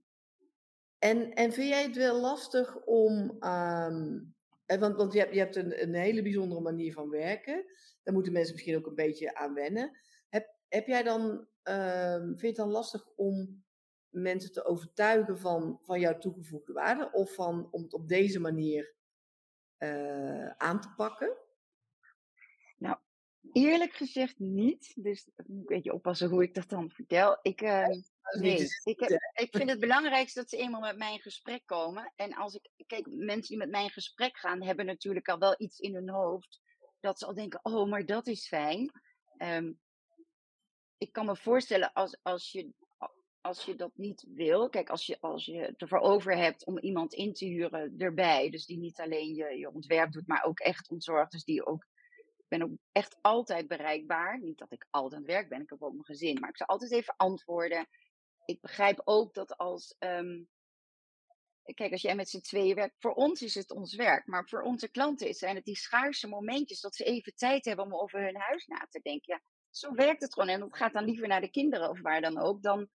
En, 0.98 1.34
en 1.34 1.52
vind 1.54 1.68
jij 1.70 1.84
het 1.84 1.96
wel 1.96 2.20
lastig 2.22 2.76
om. 2.86 3.36
ehm, 3.40 4.20
eh, 4.66 4.80
want 4.80 4.96
want 4.96 5.14
je 5.14 5.20
hebt, 5.20 5.34
je 5.34 5.40
hebt 5.40 5.56
een, 5.56 5.82
een 5.84 5.94
hele 5.94 6.22
bijzondere 6.22 6.62
manier 6.62 6.94
van 6.94 7.10
werken. 7.10 7.66
Daar 8.04 8.14
moeten 8.14 8.34
mensen 8.34 8.54
misschien 8.54 8.76
ook 8.78 8.86
een 8.88 8.96
beetje 8.96 9.36
aan 9.36 9.54
wennen. 9.54 9.98
Heb, 10.30 10.56
heb 10.68 10.88
jij 10.88 11.04
dan. 11.04 11.48
ehm, 11.64 12.26
vind 12.26 12.40
je 12.42 12.48
het 12.48 12.56
dan 12.56 12.70
lastig 12.70 13.08
om 13.16 13.64
mensen 14.14 14.52
te 14.52 14.66
overtuigen 14.66 15.40
van, 15.40 15.80
van 15.82 16.00
jouw 16.00 16.18
toegevoegde 16.18 16.74
waarde? 16.74 17.12
Of 17.12 17.34
van, 17.34 17.68
om 17.72 17.84
het 17.84 17.94
op 17.94 18.08
deze 18.08 18.40
manier 18.40 18.94
eh, 19.78 20.48
aan 20.50 20.82
te 20.82 20.94
pakken? 20.96 21.38
Eerlijk 23.52 23.94
gezegd 23.94 24.40
niet. 24.40 24.94
Dus 24.96 25.26
ik 25.26 25.48
moet 25.48 25.60
een 25.60 25.66
beetje 25.66 25.94
oppassen 25.94 26.30
hoe 26.30 26.44
ik 26.44 26.54
dat 26.54 26.70
dan 26.70 26.90
vertel. 26.90 27.40
Ik, 27.42 27.62
eh, 27.62 27.90
is 27.90 28.12
nee, 28.40 28.68
ik, 28.84 29.00
heb, 29.00 29.22
ik 29.34 29.56
vind 29.56 29.70
het 29.70 29.80
belangrijkste 29.80 30.40
dat 30.40 30.50
ze 30.50 30.58
eenmaal 30.58 30.82
met 30.82 30.98
mij 30.98 31.14
in 31.14 31.20
gesprek 31.20 31.62
komen. 31.66 32.14
En 32.16 32.34
als 32.34 32.56
ik, 32.56 32.86
kijk, 32.88 33.08
mensen 33.08 33.48
die 33.48 33.58
met 33.58 33.70
mij 33.70 33.84
in 33.84 33.90
gesprek 33.90 34.38
gaan, 34.38 34.64
hebben 34.64 34.86
natuurlijk 34.86 35.30
al 35.30 35.40
wel 35.40 35.56
iets 35.58 35.80
in 35.80 35.94
hun 35.94 36.10
hoofd. 36.10 36.62
Dat 37.00 37.20
ze 37.20 37.26
al 37.26 37.34
denken, 37.34 37.60
oh, 37.64 37.90
maar 37.90 38.06
dat 38.06 38.28
is 38.28 38.48
fijn. 38.48 38.92
Ehm, 39.38 39.74
ik 40.98 41.12
kan 41.12 41.26
me 41.26 41.36
voorstellen 41.36 41.94
als, 41.94 42.18
als, 42.22 42.52
je, 42.52 42.74
als 43.44 43.66
je 43.66 43.76
dat 43.76 43.92
niet 43.96 44.26
wil. 44.28 44.70
Kijk, 44.70 44.90
als 44.90 45.06
je, 45.06 45.18
als 45.20 45.46
je 45.46 45.58
het 45.58 45.82
ervoor 45.82 46.00
over 46.00 46.38
hebt 46.38 46.66
om 46.66 46.80
iemand 46.80 47.14
in 47.14 47.34
te 47.34 47.46
huren 47.46 47.96
erbij. 47.98 48.50
Dus 48.50 48.66
die 48.66 48.78
niet 48.78 49.00
alleen 49.00 49.34
je, 49.34 49.58
je 49.58 49.74
ontwerp 49.74 50.12
doet, 50.12 50.28
maar 50.28 50.44
ook 50.44 50.60
echt 50.60 50.90
ontzorgt. 50.90 51.32
Dus 51.32 51.44
die 51.44 51.66
ook 51.66 51.88
ik 52.38 52.46
ben 52.48 52.62
ook 52.64 52.78
echt 52.92 53.18
altijd 53.22 53.68
bereikbaar. 53.68 54.40
Niet 54.40 54.58
dat 54.58 54.72
ik 54.72 54.88
altijd 54.90 55.14
aan 55.14 55.22
het 55.22 55.32
werk 55.32 55.50
ben, 55.50 55.62
ik 55.62 55.70
heb 55.70 55.82
ook 55.82 55.92
mijn 55.92 56.06
gezin, 56.06 56.40
maar 56.40 56.50
ik 56.50 56.58
zal 56.58 56.68
altijd 56.68 56.92
even 56.92 57.14
antwoorden. 57.18 57.88
Ik 58.46 58.62
begrijp 58.62 59.02
ook 59.04 59.34
dat 59.34 59.58
als. 59.58 59.96
ehm, 60.00 60.44
kijk, 61.74 61.92
als 61.92 62.02
jij 62.02 62.16
met 62.16 62.30
z'n 62.30 62.42
tweeën 62.42 62.76
werkt, 62.76 62.96
voor 63.00 63.14
ons 63.14 63.42
is 63.42 63.56
het 63.56 63.72
ons 63.72 63.96
werk, 63.96 64.28
maar 64.28 64.48
voor 64.48 64.62
onze 64.62 64.90
klanten 64.90 65.34
zijn 65.34 65.56
het 65.56 65.66
die 65.66 65.78
schaarse 65.78 66.28
momentjes 66.28 66.82
dat 66.82 66.96
ze 66.96 67.04
even 67.04 67.36
tijd 67.36 67.66
hebben 67.66 67.86
om 67.86 67.96
over 67.96 68.24
hun 68.24 68.38
huis 68.38 68.66
na 68.68 68.88
te 68.90 69.00
denken. 69.02 69.34
Ja, 69.34 69.42
zo 69.70 69.94
werkt 69.94 70.22
het 70.22 70.34
gewoon. 70.34 70.50
En 70.50 70.60
dat 70.60 70.78
gaat 70.78 70.94
dan 70.94 71.06
liever 71.06 71.28
naar 71.28 71.42
de 71.42 71.52
kinderen 71.52 71.90
of 71.90 72.02
waar 72.02 72.22
dan 72.22 72.38
ook, 72.38 72.62
dan, 72.62 72.90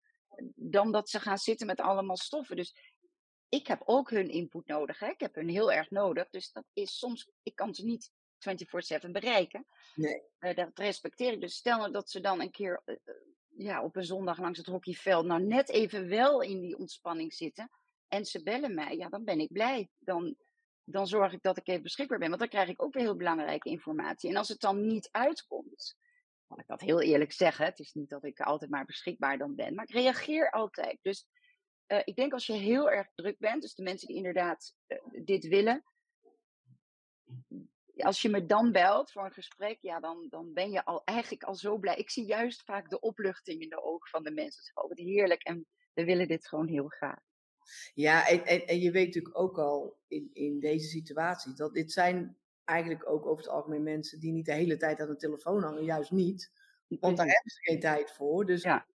dan 0.55 0.91
dat 0.91 1.09
ze 1.09 1.19
gaan 1.19 1.37
zitten 1.37 1.67
met 1.67 1.79
allemaal 1.79 2.17
stoffen. 2.17 2.55
Dus 2.55 2.75
ik 3.49 3.67
heb 3.67 3.81
ook 3.85 4.09
hun 4.09 4.29
input 4.29 4.67
nodig. 4.67 4.99
Hè? 4.99 5.07
Ik 5.07 5.19
heb 5.19 5.35
hun 5.35 5.49
heel 5.49 5.71
erg 5.71 5.89
nodig. 5.89 6.29
Dus 6.29 6.51
dat 6.51 6.65
is 6.73 6.97
soms, 6.97 7.29
ik 7.43 7.55
kan 7.55 7.73
ze 7.73 7.85
niet 7.85 8.11
24-7 9.07 9.11
bereiken. 9.11 9.65
Nee. 9.95 10.21
Eh, 10.39 10.55
dat 10.55 10.79
respecteer 10.79 11.31
ik. 11.31 11.41
Dus 11.41 11.55
stel 11.55 11.77
nou 11.77 11.91
dat 11.91 12.09
ze 12.09 12.19
dan 12.19 12.41
een 12.41 12.51
keer 12.51 12.81
eh, 12.85 12.95
eh, 13.03 13.13
ja, 13.57 13.83
op 13.83 13.95
een 13.95 14.05
zondag 14.05 14.39
langs 14.39 14.57
het 14.57 14.67
hockeyveld 14.67 15.25
nou 15.25 15.43
net 15.43 15.69
even 15.69 16.07
wel 16.07 16.41
in 16.41 16.61
die 16.61 16.77
ontspanning 16.77 17.33
zitten. 17.33 17.69
En 18.07 18.25
ze 18.25 18.43
bellen 18.43 18.73
mij, 18.73 18.95
ja, 18.95 19.09
dan 19.09 19.23
ben 19.23 19.39
ik 19.39 19.51
blij. 19.51 19.89
Dan, 19.99 20.35
dan 20.83 21.07
zorg 21.07 21.33
ik 21.33 21.41
dat 21.41 21.57
ik 21.57 21.67
even 21.67 21.83
beschikbaar 21.83 22.19
ben. 22.19 22.27
Want 22.27 22.39
dan 22.39 22.49
krijg 22.49 22.69
ik 22.69 22.83
ook 22.83 22.93
weer 22.93 23.03
heel 23.03 23.15
belangrijke 23.15 23.69
informatie. 23.69 24.29
En 24.29 24.35
als 24.35 24.47
het 24.47 24.59
dan 24.59 24.87
niet 24.87 25.09
uitkomt, 25.11 25.95
kan 26.47 26.59
ik 26.59 26.67
dat 26.67 26.81
heel 26.81 27.01
eerlijk 27.01 27.31
zeggen. 27.31 27.65
Het 27.65 27.79
is 27.79 27.93
niet 27.93 28.09
dat 28.09 28.23
ik 28.23 28.39
altijd 28.39 28.71
maar 28.71 28.85
beschikbaar 28.85 29.37
dan 29.37 29.55
ben. 29.55 29.75
Maar 29.75 29.85
ik 29.85 29.95
reageer 29.95 30.51
altijd. 30.51 30.99
Dus 31.01 31.27
eh, 31.85 32.01
ik 32.03 32.15
denk 32.15 32.33
als 32.33 32.45
je 32.45 32.53
heel 32.53 32.91
erg 32.91 33.07
druk 33.15 33.37
bent, 33.39 33.61
dus 33.61 33.75
de 33.75 33.83
mensen 33.83 34.07
die 34.07 34.17
inderdaad 34.17 34.73
eh, 34.87 34.97
dit 35.23 35.47
willen, 35.47 35.83
als 37.97 38.21
je 38.21 38.29
me 38.29 38.45
dan 38.45 38.71
belt 38.71 39.11
voor 39.11 39.25
een 39.25 39.31
gesprek, 39.31 39.77
ja, 39.81 39.99
dan, 39.99 40.27
dan 40.29 40.53
ben 40.53 40.71
je 40.71 40.85
al 40.85 41.01
eigenlijk 41.03 41.43
al 41.43 41.55
zo 41.55 41.77
blij. 41.77 41.95
Ik 41.95 42.09
zie 42.09 42.25
juist 42.25 42.63
vaak 42.63 42.89
de 42.89 42.99
opluchting 42.99 43.61
in 43.61 43.69
de 43.69 43.83
ogen 43.83 44.09
van 44.09 44.23
de 44.23 44.31
mensen. 44.31 44.63
Zeggen, 44.63 44.83
oh, 44.83 44.89
wat 44.89 44.97
heerlijk 44.97 45.43
en 45.43 45.67
we 45.93 46.03
willen 46.03 46.27
dit 46.27 46.47
gewoon 46.47 46.67
heel 46.67 46.87
graag. 46.87 47.19
Ja, 47.93 48.27
en, 48.27 48.45
en, 48.45 48.67
en 48.67 48.79
je 48.79 48.91
weet 48.91 49.05
natuurlijk 49.05 49.37
ook 49.37 49.57
al 49.57 49.97
in, 50.07 50.29
in 50.33 50.59
deze 50.59 50.87
situatie 50.87 51.53
dat 51.53 51.73
dit 51.73 51.91
zijn 51.91 52.37
eigenlijk 52.67 53.09
ook 53.09 53.25
over 53.25 53.43
het 53.43 53.53
algemeen 53.53 53.83
mensen 53.83 54.19
die 54.19 54.31
niet 54.31 54.45
de 54.45 54.53
hele 54.53 54.77
tijd 54.77 54.99
aan 54.99 55.07
de 55.07 55.15
telefoon 55.15 55.63
hangen, 55.63 55.83
juist 55.83 56.11
niet. 56.11 56.51
Want 56.87 57.17
daar 57.17 57.25
hebben 57.27 57.51
ze 57.51 57.61
geen 57.61 57.79
tijd 57.79 58.11
voor. 58.11 58.45
Dus 58.45 58.61
Ja. 58.63 58.85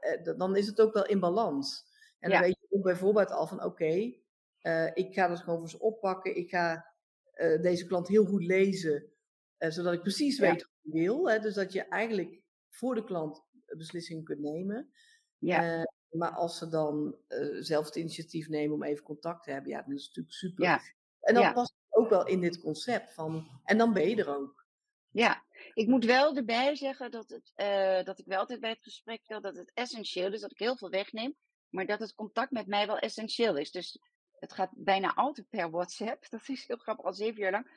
eh, 0.00 0.22
d- 0.22 0.38
dan 0.38 0.56
is 0.56 0.66
het 0.66 0.80
ook 0.80 0.92
wel 0.94 1.06
in 1.06 1.20
balans. 1.20 1.86
En 2.18 2.30
dan 2.30 2.38
Ja. 2.38 2.44
weet 2.44 2.58
je 2.60 2.66
ook 2.76 2.82
bijvoorbeeld 2.82 3.30
al 3.30 3.46
van 3.46 3.64
oké, 3.64 4.12
eh, 4.58 4.90
ik 4.94 5.14
ga 5.14 5.28
dat 5.28 5.38
gewoon 5.40 5.58
voor 5.58 5.68
ze 5.68 5.80
oppakken. 5.80 6.36
Ik 6.36 6.48
ga 6.50 6.86
eh, 7.32 7.62
deze 7.62 7.86
klant 7.86 8.08
heel 8.08 8.24
goed 8.24 8.44
lezen, 8.44 9.12
eh, 9.56 9.70
zodat 9.70 9.92
ik 9.92 10.00
precies 10.02 10.36
Ja. 10.36 10.42
weet 10.50 10.62
wat 10.62 10.70
ik 10.82 10.92
wil. 10.92 11.30
Hè? 11.30 11.38
Dus 11.38 11.54
dat 11.54 11.72
je 11.72 11.82
eigenlijk 11.82 12.42
voor 12.68 12.94
de 12.94 13.04
klant 13.04 13.44
beslissingen 13.66 14.24
kunt 14.24 14.40
nemen. 14.40 14.90
Ja, 15.38 15.78
Eh, 15.78 15.82
maar 16.18 16.30
als 16.30 16.58
ze 16.58 16.68
dan 16.68 17.16
eh, 17.28 17.46
zelf 17.60 17.84
het 17.86 17.96
initiatief 17.96 18.48
nemen 18.48 18.74
om 18.74 18.82
even 18.82 19.04
contact 19.04 19.44
te 19.44 19.50
hebben, 19.50 19.70
ja, 19.70 19.82
dan 19.82 19.94
is 19.94 20.06
natuurlijk 20.06 20.34
super. 20.34 20.64
ja, 20.64 20.80
En 21.20 21.34
dan 21.34 21.52
past 21.52 21.74
ook 21.98 22.08
wel 22.08 22.26
in 22.26 22.40
dit 22.40 22.60
concept 22.60 23.14
van, 23.14 23.60
en 23.64 23.78
dan 23.78 23.92
ben 23.92 24.08
je 24.08 24.16
er 24.16 24.36
ook. 24.36 24.66
ja. 25.10 25.46
Ik 25.74 25.86
moet 25.86 26.04
wel 26.04 26.36
erbij 26.36 26.74
zeggen 26.74 27.10
dat, 27.10 27.28
het, 27.28 27.52
eh, 27.54 28.04
dat 28.04 28.18
ik 28.18 28.26
wel 28.26 28.38
altijd 28.38 28.60
bij 28.60 28.70
het 28.70 28.82
gesprek 28.82 29.18
vertel 29.18 29.40
dat 29.40 29.56
het 29.56 29.70
essentieel 29.74 30.32
is, 30.32 30.40
dat 30.40 30.50
ik 30.50 30.58
heel 30.58 30.76
veel 30.76 30.90
wegneem, 30.90 31.36
maar 31.68 31.86
dat 31.86 32.00
het 32.00 32.14
contact 32.14 32.50
met 32.50 32.66
mij 32.66 32.86
wel 32.86 32.98
essentieel 32.98 33.56
is. 33.56 33.70
Dus 33.70 33.98
het 34.38 34.52
gaat 34.52 34.70
bijna 34.74 35.14
altijd 35.14 35.48
per 35.48 35.70
WhatsApp. 35.70 36.26
Dat 36.30 36.48
is 36.48 36.66
heel 36.66 36.76
grappig, 36.76 37.04
al 37.04 37.12
zeven 37.12 37.40
jaar 37.40 37.50
lang. 37.50 37.70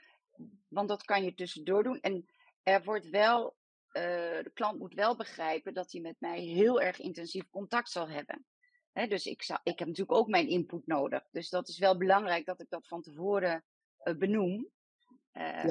Want 0.68 0.90
dat 0.90 1.04
kan 1.04 1.24
je 1.24 1.34
tussendoor 1.34 1.84
doen. 1.84 2.00
En 2.00 2.26
er 2.64 2.84
wordt 2.84 3.10
wel, 3.10 3.56
eh, 3.88 4.04
de 4.44 4.52
klant 4.54 4.80
moet 4.80 4.94
wel 4.94 5.16
begrijpen 5.16 5.74
dat 5.74 5.92
hij 5.92 6.02
met 6.02 6.16
mij 6.20 6.40
heel 6.40 6.82
erg 6.82 7.00
intensief 7.00 7.50
contact 7.50 7.90
zal 7.90 8.10
hebben. 8.10 8.46
Dus 8.94 9.26
ik, 9.26 9.44
zou, 9.44 9.60
ik 9.64 9.80
heb 9.80 9.88
natuurlijk 9.88 10.18
ook 10.18 10.28
mijn 10.28 10.48
input 10.48 10.88
nodig. 10.88 11.28
Dus 11.32 11.50
dat 11.50 11.68
is 11.68 11.78
wel 11.78 11.98
belangrijk 11.98 12.46
dat 12.46 12.62
ik 12.62 12.70
dat 12.70 12.88
van 12.88 13.02
tevoren 13.02 13.64
benoem. 14.18 14.70
Ehm, 15.32 15.68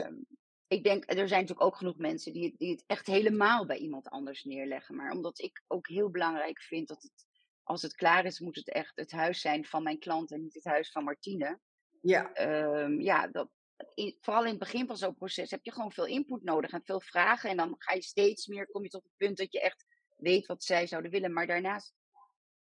Ik 0.66 0.84
denk, 0.84 1.04
er 1.06 1.14
zijn 1.28 1.40
natuurlijk 1.40 1.62
ook 1.66 1.76
genoeg 1.76 1.96
mensen 1.96 2.32
die, 2.32 2.44
het- 2.44 2.58
die 2.58 2.70
het 2.70 2.84
echt 2.86 3.06
helemaal 3.06 3.66
bij 3.66 3.76
iemand 3.76 4.08
anders 4.08 4.44
neerleggen. 4.44 4.94
Maar 4.96 5.12
omdat 5.12 5.38
ik 5.38 5.62
ook 5.66 5.88
heel 5.88 6.10
belangrijk 6.10 6.60
vind 6.62 6.88
dat 6.88 7.02
het, 7.02 7.26
als 7.62 7.82
het 7.82 7.94
klaar 7.94 8.24
is, 8.24 8.40
moet 8.40 8.56
het 8.56 8.68
echt 8.72 8.92
het 8.96 9.10
huis 9.10 9.40
zijn 9.40 9.64
van 9.64 9.82
mijn 9.82 9.98
klant 9.98 10.30
en 10.32 10.40
niet 10.42 10.54
het 10.54 10.64
huis 10.64 10.90
van 10.90 11.04
Martine. 11.04 11.60
Ja, 12.02 12.32
Ehm, 12.32 13.00
ja, 13.00 13.26
dat, 13.28 13.50
in- 13.94 14.16
vooral 14.20 14.42
in 14.44 14.50
het 14.50 14.58
begin 14.58 14.86
van 14.86 14.96
zo'n 14.96 15.14
proces 15.14 15.50
heb 15.50 15.64
je 15.64 15.72
gewoon 15.72 15.92
veel 15.92 16.06
input 16.06 16.42
nodig 16.42 16.70
en 16.70 16.84
veel 16.84 17.00
vragen. 17.00 17.50
En 17.50 17.56
dan 17.56 17.74
ga 17.78 17.92
je 17.94 18.02
steeds 18.02 18.46
meer, 18.46 18.66
kom 18.66 18.82
je 18.82 18.88
tot 18.88 19.02
het 19.02 19.16
punt 19.16 19.36
dat 19.36 19.52
je 19.52 19.60
echt 19.60 19.84
weet 20.16 20.46
wat 20.46 20.64
zij 20.64 20.86
zouden 20.86 21.10
willen. 21.10 21.32
Maar 21.32 21.46
daarnaast, 21.46 21.94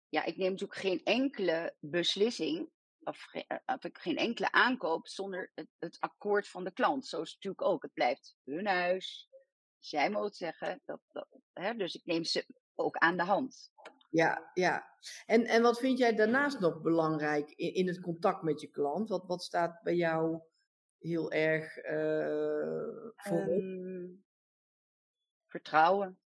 ja, 0.09 0.25
ik 0.25 0.37
neem 0.37 0.51
natuurlijk 0.51 0.81
geen 0.81 1.03
enkele 1.05 1.75
beslissing 1.81 2.71
of, 3.05 3.27
eh, 3.33 3.59
of 3.67 3.85
ik 3.85 3.99
geen 3.99 4.17
enkele 4.17 4.53
aankoop 4.53 5.09
zonder 5.09 5.51
het, 5.55 5.69
het 5.79 5.97
akkoord 6.01 6.49
van 6.49 6.65
de 6.65 6.73
klant. 6.73 7.07
Zo 7.07 7.21
is 7.21 7.33
het 7.33 7.45
natuurlijk 7.45 7.73
ook. 7.73 7.83
Het 7.83 7.93
blijft 7.93 8.37
hun 8.45 8.67
huis. 8.67 9.29
Zij 9.79 10.11
moet 10.11 10.37
zeggen. 10.37 10.81
Dat, 10.85 11.01
dat, 11.13 11.29
hè, 11.53 11.75
dus 11.75 11.95
ik 11.95 12.05
neem 12.05 12.25
ze 12.25 12.47
ook 12.75 12.97
aan 12.97 13.17
de 13.17 13.25
hand. 13.25 13.73
ja, 14.11 14.51
ja. 14.55 14.93
En, 15.27 15.45
en 15.45 15.63
wat 15.63 15.79
vind 15.79 15.99
jij 15.99 16.15
daarnaast 16.15 16.61
nog 16.61 16.81
belangrijk 16.83 17.51
in, 17.51 17.75
in 17.75 17.87
het 17.87 18.01
contact 18.01 18.43
met 18.43 18.61
je 18.61 18.69
klant? 18.71 19.09
Wat, 19.09 19.25
wat 19.27 19.43
staat 19.43 19.83
bij 19.83 19.95
jou 19.95 20.41
heel 20.99 21.33
erg 21.33 21.77
eh 21.77 23.13
voorop? 23.17 23.49
Ehm, 23.61 24.07
vertrouwen, 25.47 26.19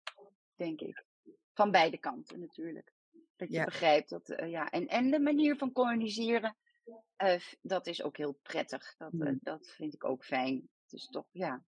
denk 0.55 0.81
ik. 0.81 1.05
Van 1.53 1.71
beide 1.71 1.97
kanten 1.97 2.39
natuurlijk. 2.39 2.93
Dat 3.35 3.47
je 3.51 3.57
Ja. 3.57 3.65
begrijpt 3.65 4.09
dat, 4.09 4.29
eh, 4.29 4.49
ja. 4.49 4.69
En, 4.69 4.87
en 4.87 5.11
de 5.11 5.19
manier 5.19 5.57
van 5.57 5.71
communiceren, 5.71 6.57
eh, 7.15 7.41
dat 7.61 7.87
is 7.87 8.03
ook 8.03 8.17
heel 8.17 8.39
prettig. 8.41 8.95
Dat, 8.97 9.13
eh, 9.13 9.19
Hmm. 9.19 9.39
dat 9.41 9.69
vind 9.69 9.93
ik 9.93 10.03
ook 10.03 10.25
fijn. 10.25 10.69
Het 10.83 10.93
is 10.93 11.07
toch, 11.07 11.27
ja. 11.31 11.63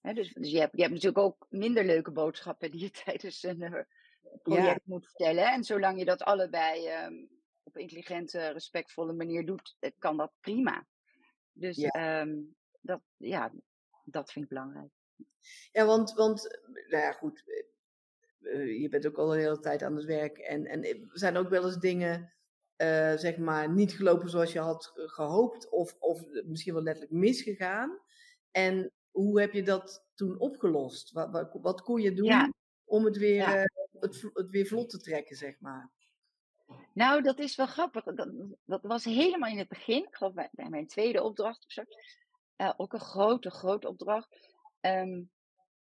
Hè, 0.00 0.12
dus 0.12 0.32
dus 0.32 0.50
je, 0.50 0.58
hebt, 0.58 0.72
je 0.76 0.80
hebt 0.80 0.92
natuurlijk 0.94 1.24
ook 1.24 1.46
minder 1.48 1.84
leuke 1.84 2.10
boodschappen 2.10 2.70
die 2.70 2.80
je 2.80 2.90
tijdens 3.04 3.42
een 3.42 3.62
eh, 3.62 3.84
project 4.42 4.86
moet 4.86 5.06
vertellen. 5.06 5.52
En 5.52 5.64
zolang 5.64 5.98
je 5.98 6.04
dat 6.04 6.22
allebei 6.22 6.86
ehm, 6.86 7.26
op 7.62 7.76
intelligente, 7.76 8.48
respectvolle 8.48 9.12
manier 9.12 9.46
doet, 9.46 9.76
kan 9.98 10.16
dat 10.16 10.32
prima. 10.40 10.86
Dus 11.52 11.76
Ja. 11.76 11.88
ehm, 11.88 12.40
dat, 12.80 13.00
ja, 13.16 13.52
dat 14.04 14.32
vind 14.32 14.44
ik 14.44 14.50
belangrijk. 14.50 14.90
Ja, 15.72 15.84
want, 15.84 16.12
want 16.12 16.60
nou 16.88 17.02
ja, 17.02 17.12
goed, 17.12 17.44
je 18.80 18.86
bent 18.90 19.06
ook 19.06 19.18
al 19.18 19.32
een 19.34 19.40
hele 19.40 19.58
tijd 19.60 19.82
aan 19.82 19.96
het 19.96 20.04
werk. 20.04 20.38
En, 20.38 20.66
en 20.66 20.84
er 20.84 21.10
zijn 21.12 21.36
ook 21.36 21.48
wel 21.48 21.64
eens 21.64 21.78
dingen, 21.78 22.34
eh, 22.76 23.14
zeg 23.16 23.36
maar, 23.36 23.72
niet 23.72 23.92
gelopen 23.92 24.28
zoals 24.30 24.52
je 24.52 24.58
had 24.58 24.92
eh, 24.94 25.08
gehoopt. 25.08 25.68
Of, 25.70 25.96
of 25.98 26.24
misschien 26.44 26.74
wel 26.74 26.82
letterlijk 26.82 27.14
misgegaan. 27.14 27.98
En 28.50 28.92
hoe 29.10 29.40
heb 29.40 29.52
je 29.52 29.62
dat 29.62 30.04
toen 30.14 30.38
opgelost? 30.38 31.12
Wat, 31.12 31.30
wat, 31.30 31.58
wat 31.62 31.82
kon 31.82 32.00
je 32.00 32.14
doen 32.14 32.26
Ja. 32.26 32.52
om 32.84 33.04
het 33.04 33.16
weer, 33.16 33.34
Ja. 33.34 33.56
eh, 33.56 33.64
het, 34.00 34.30
weer 34.50 34.66
vlot 34.66 34.90
te 34.90 34.98
trekken, 34.98 35.36
zeg 35.36 35.60
maar? 35.60 35.92
Nou, 36.92 37.22
dat 37.22 37.38
is 37.38 37.56
wel 37.56 37.66
grappig. 37.66 38.04
Dat, 38.04 38.32
dat 38.64 38.82
was 38.82 39.04
helemaal 39.04 39.50
in 39.50 39.58
het 39.58 39.68
begin. 39.68 40.04
Ik 40.06 40.14
geloof 40.14 40.32
bij, 40.34 40.48
bij 40.52 40.68
mijn 40.68 40.86
tweede 40.86 41.22
opdracht 41.22 41.64
of 41.64 41.72
zo. 41.72 41.82
Uh, 42.56 42.72
ook 42.76 42.92
een 42.92 43.00
grote, 43.00 43.50
grote 43.50 43.88
opdracht. 43.88 44.52
Um, 44.80 45.30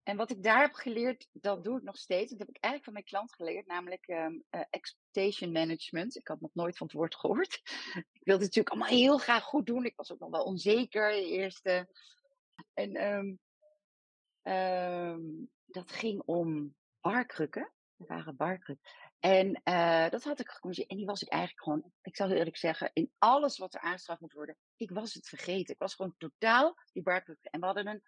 en 0.04 0.16
wat 0.16 0.30
ik 0.30 0.42
daar 0.42 0.60
heb 0.60 0.74
geleerd, 0.74 1.28
dat 1.32 1.64
doe 1.64 1.76
ik 1.76 1.82
nog 1.82 1.96
steeds. 1.96 2.30
Dat 2.30 2.38
heb 2.38 2.48
ik 2.48 2.56
eigenlijk 2.60 2.84
van 2.84 2.92
mijn 2.92 3.04
klant 3.04 3.34
geleerd, 3.34 3.66
namelijk 3.66 4.08
um, 4.08 4.44
uh, 4.50 4.60
expectation 4.70 5.52
management. 5.52 6.16
Ik 6.16 6.28
had 6.28 6.40
nog 6.40 6.54
nooit 6.54 6.76
van 6.76 6.86
het 6.86 6.96
woord 6.96 7.14
gehoord. 7.14 7.54
ik 8.12 8.24
wilde 8.24 8.44
het 8.44 8.54
natuurlijk 8.54 8.68
allemaal 8.68 8.98
heel 8.98 9.18
graag 9.18 9.42
goed 9.42 9.66
doen. 9.66 9.84
Ik 9.84 9.96
was 9.96 10.12
ook 10.12 10.18
nog 10.18 10.30
wel 10.30 10.44
onzeker, 10.44 11.10
de 11.10 11.28
eerste. 11.28 11.88
En 12.74 13.02
um, 13.04 13.38
um, 14.52 15.50
dat 15.64 15.90
ging 15.90 16.22
om 16.24 16.74
barkrukken. 17.00 17.72
Er 17.96 18.06
waren 18.06 18.36
barkrukken. 18.36 18.88
En 19.18 19.60
uh, 19.64 20.08
dat 20.08 20.22
had 20.22 20.40
ik 20.40 20.48
gecommuniceerd. 20.48 20.90
En 20.90 20.96
die 20.96 21.06
was 21.06 21.22
ik 21.22 21.28
eigenlijk 21.28 21.62
gewoon, 21.62 21.92
ik 22.02 22.16
zal 22.16 22.28
heel 22.28 22.36
eerlijk 22.36 22.56
zeggen, 22.56 22.90
in 22.92 23.12
alles 23.18 23.58
wat 23.58 23.74
er 23.74 23.80
aangestraft 23.80 24.20
moet 24.20 24.32
worden, 24.32 24.56
ik 24.76 24.90
was 24.90 25.14
het 25.14 25.28
vergeten. 25.28 25.74
Ik 25.74 25.80
was 25.80 25.94
gewoon 25.94 26.14
totaal 26.18 26.76
die 26.92 27.02
barkrukken. 27.02 27.50
En 27.50 27.60
we 27.60 27.66
hadden 27.66 27.86
een 27.86 28.02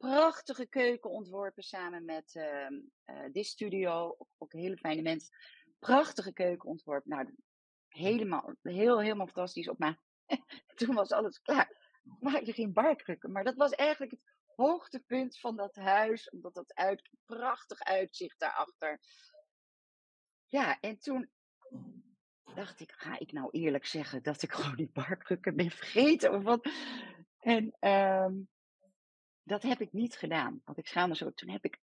prachtige 0.00 0.66
keuken 0.66 1.10
ontworpen 1.10 1.62
samen 1.62 2.04
met 2.04 2.34
uh, 2.34 3.32
Dis 3.32 3.48
Studio. 3.48 4.14
Ook, 4.18 4.28
ook, 4.38 4.52
hele 4.52 4.76
fijne 4.76 5.02
mensen. 5.02 5.36
Prachtige 5.78 6.32
keuken 6.32 6.68
ontworpen. 6.68 7.10
Nou, 7.10 7.34
helemaal, 7.88 8.54
heel, 8.62 9.00
helemaal 9.00 9.26
fantastisch 9.26 9.68
op 9.68 9.78
mij. 9.78 9.98
Toen 10.76 10.94
was 10.94 11.12
alles 11.12 11.40
klaar. 11.40 11.98
Maar 12.20 12.44
je 12.44 12.52
geen 12.52 12.72
barkrukken. 12.72 13.32
Maar 13.32 13.44
dat 13.44 13.56
was 13.56 13.70
eigenlijk 13.70 14.12
het 14.12 14.20
hoogtepunt 14.54 15.38
van 15.38 15.56
dat 15.56 15.76
huis. 15.76 16.30
Omdat 16.30 16.54
dat 16.54 16.74
uit, 16.74 17.10
prachtig 17.24 17.80
uitzicht 17.80 18.38
daarachter. 18.38 19.00
Ja, 20.46 20.80
en 20.80 20.98
toen 20.98 21.30
dacht 22.54 22.80
ik, 22.80 22.92
ga 22.92 23.18
ik 23.18 23.32
nou 23.32 23.48
eerlijk 23.50 23.86
zeggen 23.86 24.22
dat 24.22 24.42
ik 24.42 24.52
gewoon 24.52 24.76
die 24.76 24.90
barkrukken 24.92 25.56
ben 25.56 25.70
vergeten? 25.70 26.34
Of 26.34 26.42
wat? 26.42 26.68
En 27.38 27.76
um, 27.80 28.48
dat 29.50 29.62
heb 29.62 29.80
ik 29.80 29.92
niet 29.92 30.16
gedaan. 30.16 30.62
Want 30.64 30.78
ik 30.78 30.86
schaamde 30.86 31.16
zo. 31.16 31.32
Toen 31.32 31.48
heb 31.48 31.64
ik, 31.64 31.80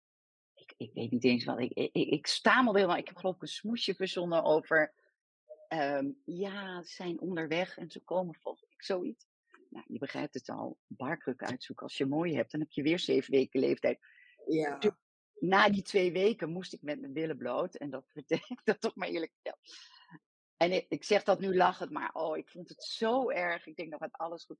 ik, 0.54 0.74
ik 0.76 0.90
weet 0.94 1.10
niet 1.10 1.24
eens 1.24 1.44
wat, 1.44 1.60
ik, 1.60 1.72
ik, 1.72 1.92
ik 1.92 2.26
stamelde 2.26 2.78
helemaal. 2.78 3.00
Ik 3.00 3.06
heb 3.06 3.16
geloof 3.16 3.34
ik 3.34 3.42
een 3.42 3.48
smoesje 3.48 3.94
verzonnen 3.94 4.44
over, 4.44 4.94
um, 5.68 6.20
ja, 6.24 6.82
ze 6.82 6.94
zijn 6.94 7.20
onderweg 7.20 7.76
en 7.76 7.90
ze 7.90 8.00
komen 8.00 8.34
volgens 8.34 8.70
ik 8.70 8.82
zoiets. 8.82 9.26
Nou, 9.70 9.84
je 9.88 9.98
begrijpt 9.98 10.34
het 10.34 10.48
al, 10.48 10.78
barkruk 10.86 11.42
uitzoeken. 11.42 11.86
Als 11.86 11.96
je 11.96 12.06
mooi 12.06 12.34
hebt, 12.34 12.50
dan 12.50 12.60
heb 12.60 12.70
je 12.70 12.82
weer 12.82 12.98
zeven 12.98 13.32
weken 13.32 13.60
leeftijd. 13.60 13.98
Ja. 14.46 14.78
Toen, 14.78 14.96
na 15.38 15.68
die 15.68 15.82
twee 15.82 16.12
weken 16.12 16.50
moest 16.50 16.72
ik 16.72 16.82
met 16.82 17.00
mijn 17.00 17.12
billen 17.12 17.36
bloot. 17.36 17.74
En 17.74 17.90
dat 17.90 18.04
vertel 18.12 18.40
ik 18.48 18.60
dat 18.64 18.80
toch 18.80 18.94
maar 18.94 19.08
eerlijk. 19.08 19.32
En 20.56 20.72
ik, 20.72 20.86
ik, 20.88 21.04
zeg 21.04 21.22
dat 21.22 21.40
nu 21.40 21.56
lachend, 21.56 21.90
maar 21.90 22.10
oh, 22.12 22.36
ik 22.36 22.48
vond 22.48 22.68
het 22.68 22.82
zo 22.82 23.30
erg. 23.30 23.66
Ik 23.66 23.76
denk 23.76 23.90
nog 23.90 24.00
het 24.00 24.12
alles 24.12 24.44
goed. 24.44 24.58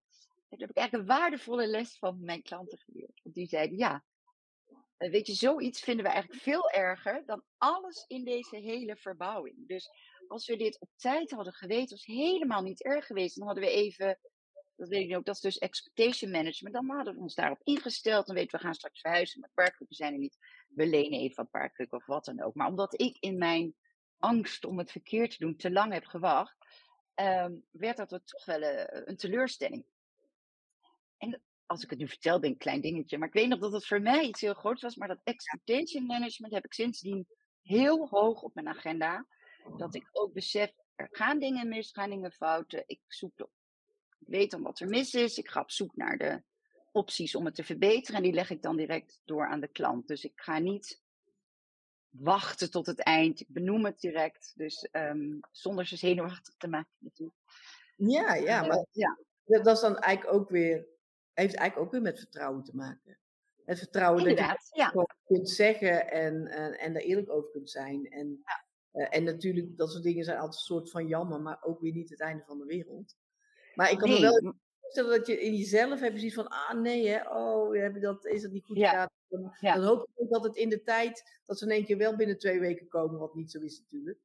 Daar 0.49 0.59
heb 0.59 0.71
ik 0.71 0.77
eigenlijk 0.77 1.09
een 1.09 1.17
waardevolle 1.19 1.67
les 1.67 1.99
van 1.99 2.25
mijn 2.25 2.43
klanten 2.43 2.79
geleerd. 2.79 3.21
Want 3.23 3.35
die 3.35 3.47
zeiden, 3.47 3.79
ja, 3.79 4.05
eh, 4.97 5.11
weet 5.11 5.27
je, 5.27 5.35
zoiets 5.35 5.81
vinden 5.81 6.05
we 6.05 6.11
eigenlijk 6.11 6.43
veel 6.43 6.71
erger 6.71 7.23
dan 7.27 7.43
alles 7.57 8.05
in 8.07 8.25
deze 8.25 8.57
hele 8.57 8.97
verbouwing. 8.97 9.67
Dus 9.67 9.91
als 10.29 10.47
we 10.47 10.57
dit 10.57 10.81
op 10.81 10.89
tijd 10.97 11.31
hadden 11.31 11.53
geweten, 11.53 11.97
was 11.97 12.05
helemaal 12.05 12.63
niet 12.63 12.83
erg 12.83 13.07
geweest. 13.07 13.37
Dan 13.37 13.47
hadden 13.47 13.65
we 13.65 13.71
even, 13.71 14.19
dat 14.77 14.89
weet 14.89 15.11
ik 15.11 15.17
ook, 15.17 15.25
dat 15.25 15.35
is 15.35 15.41
dus 15.41 15.59
expectation 15.59 16.31
management. 16.31 16.75
Dan 16.75 16.97
hadden 16.97 17.15
we 17.15 17.21
ons 17.21 17.35
daarop 17.35 17.61
ingesteld. 17.63 18.27
Dan 18.27 18.35
weten 18.35 18.59
we, 18.59 18.65
gaan 18.65 18.75
straks 18.75 19.01
verhuizen, 19.01 19.41
maar 19.41 19.51
paardkrukken 19.55 19.97
zijn 19.97 20.13
er 20.13 20.19
niet. 20.19 20.39
We 20.69 20.87
lenen 20.87 21.19
even 21.21 21.37
wat 21.37 21.51
paardkrukken 21.51 21.99
of 21.99 22.07
wat 22.07 22.25
dan 22.25 22.43
ook. 22.43 22.55
Maar 22.55 22.69
omdat 22.69 23.01
ik 23.01 23.17
in 23.21 23.39
mijn 23.39 23.75
angst 24.19 24.65
om 24.65 24.79
het 24.79 24.91
verkeerd 24.91 25.31
te 25.31 25.39
doen 25.39 25.57
te 25.57 25.71
lang 25.71 25.93
heb 25.93 26.05
gewacht, 26.05 26.57
um, 27.15 27.65
werd 27.71 27.97
dat 27.97 28.09
toch 28.09 28.45
wel 28.45 28.61
uh, 28.61 28.85
een 28.87 29.17
teleurstelling. 29.17 29.85
En 31.19 31.43
als 31.67 31.83
ik 31.83 31.91
het 31.91 31.99
nu 31.99 32.09
vertel, 32.09 32.41
ben 32.41 32.49
ik 32.49 32.55
een 32.55 32.61
klein 32.61 32.81
dingetje. 32.81 33.19
Maar 33.19 33.29
ik 33.29 33.35
weet 33.35 33.49
nog 33.49 33.59
dat 33.59 33.73
het 33.73 33.87
voor 33.87 34.01
mij 34.01 34.25
iets 34.25 34.41
heel 34.41 34.55
groots 34.55 34.83
was. 34.83 34.97
Maar 34.97 35.09
dat 35.09 35.21
expectation 35.25 36.07
management 36.07 36.55
heb 36.55 36.65
ik 36.65 36.73
sindsdien 36.73 37.27
heel 37.63 38.09
hoog 38.09 38.43
op 38.43 38.55
mijn 38.55 38.69
agenda. 38.69 39.27
Dat 39.77 39.95
ik 39.95 40.09
ook 40.13 40.33
besef, 40.33 40.73
er 40.95 41.09
gaan 41.11 41.39
dingen 41.39 41.69
mis, 41.69 41.93
gaan 41.93 42.11
dingen 42.11 42.33
fouten. 42.33 42.83
Ik 42.87 43.01
zoek 43.07 43.37
de, 43.37 43.49
ik 44.19 44.27
weet 44.29 44.51
dan 44.51 44.63
wat 44.63 44.81
er 44.81 44.89
mis 44.89 45.15
is. 45.15 45.39
Ik 45.39 45.49
ga 45.49 45.61
op 45.61 45.71
zoek 45.71 45.97
naar 45.97 46.19
de 46.19 46.43
opties 46.93 47.35
om 47.35 47.45
het 47.45 47.55
te 47.55 47.65
verbeteren. 47.65 48.17
En 48.17 48.23
die 48.23 48.33
leg 48.33 48.51
ik 48.51 48.63
dan 48.63 48.77
direct 48.77 49.21
door 49.25 49.49
aan 49.49 49.61
de 49.61 49.69
klant. 49.69 50.09
Dus 50.09 50.25
ik 50.25 50.33
ga 50.35 50.59
niet 50.59 51.03
wachten 52.09 52.71
tot 52.71 52.87
het 52.87 53.01
eind. 53.01 53.41
Ik 53.41 53.49
benoem 53.49 53.85
het 53.85 54.01
direct. 54.01 54.53
Dus 54.57 54.89
um, 54.93 55.41
zonder 55.51 55.87
ze 55.87 55.97
zenuwachtig 55.97 56.55
te 56.57 56.69
maken 56.69 56.97
natuurlijk. 56.99 57.39
Ja, 57.97 58.35
ja, 58.35 58.67
maar 58.67 58.87
ja. 58.91 59.19
dat 59.45 59.67
is 59.67 59.81
dan 59.81 59.99
eigenlijk 59.99 60.37
ook 60.37 60.51
weer 60.51 60.87
heeft 61.45 61.55
eigenlijk 61.55 61.87
ook 61.87 61.93
weer 61.93 62.03
met 62.03 62.19
vertrouwen 62.19 62.65
te 62.65 62.77
maken. 62.77 63.19
Het 63.65 63.79
vertrouwen 63.79 64.21
Inderdaad, 64.21 64.49
dat 64.49 64.69
je 64.73 64.81
ja. 64.81 65.07
kunt 65.25 65.51
zeggen 65.51 66.11
en, 66.11 66.47
en, 66.47 66.79
en 66.79 66.93
daar 66.93 67.03
eerlijk 67.03 67.31
over 67.31 67.51
kunt 67.51 67.71
zijn. 67.71 68.11
En, 68.11 68.43
ja. 68.45 68.65
uh, 69.01 69.07
en 69.11 69.25
natuurlijk, 69.25 69.77
dat 69.77 69.91
soort 69.91 70.03
dingen 70.03 70.25
zijn 70.25 70.39
altijd 70.39 70.55
een 70.55 70.61
soort 70.61 70.91
van 70.91 71.07
jammer, 71.07 71.41
maar 71.41 71.59
ook 71.63 71.81
weer 71.81 71.93
niet 71.93 72.11
het 72.11 72.21
einde 72.21 72.45
van 72.47 72.59
de 72.59 72.65
wereld. 72.65 73.17
Maar 73.75 73.91
ik 73.91 73.99
kan 73.99 74.09
nee. 74.09 74.21
me 74.21 74.41
wel 74.43 74.55
voorstellen 74.81 75.19
dat 75.19 75.27
je 75.27 75.41
in 75.41 75.55
jezelf 75.55 76.01
hebt 76.01 76.17
zoiets 76.17 76.35
van, 76.35 76.49
ah 76.49 76.81
nee, 76.81 77.09
hè, 77.09 77.29
oh, 77.29 77.75
heb 77.75 77.95
je 77.95 78.01
dat, 78.01 78.27
is 78.27 78.43
dat 78.43 78.51
niet 78.51 78.65
goed 78.65 78.77
ja. 78.77 78.89
gegaan? 78.89 79.09
Dan, 79.29 79.57
ja. 79.61 79.75
dan 79.75 79.85
hoop 79.85 80.03
ik 80.03 80.23
ook 80.23 80.31
dat 80.31 80.45
het 80.45 80.57
in 80.57 80.69
de 80.69 80.83
tijd, 80.83 81.41
dat 81.45 81.59
ze 81.59 81.65
in 81.65 81.71
één 81.71 81.85
keer 81.85 81.99
wel 81.99 82.17
binnen 82.17 82.39
twee 82.39 82.61
weken 82.61 82.89
komen, 82.89 83.19
wat 83.19 83.35
niet 83.35 83.51
zo 83.51 83.61
is 83.61 83.79
natuurlijk. 83.79 84.19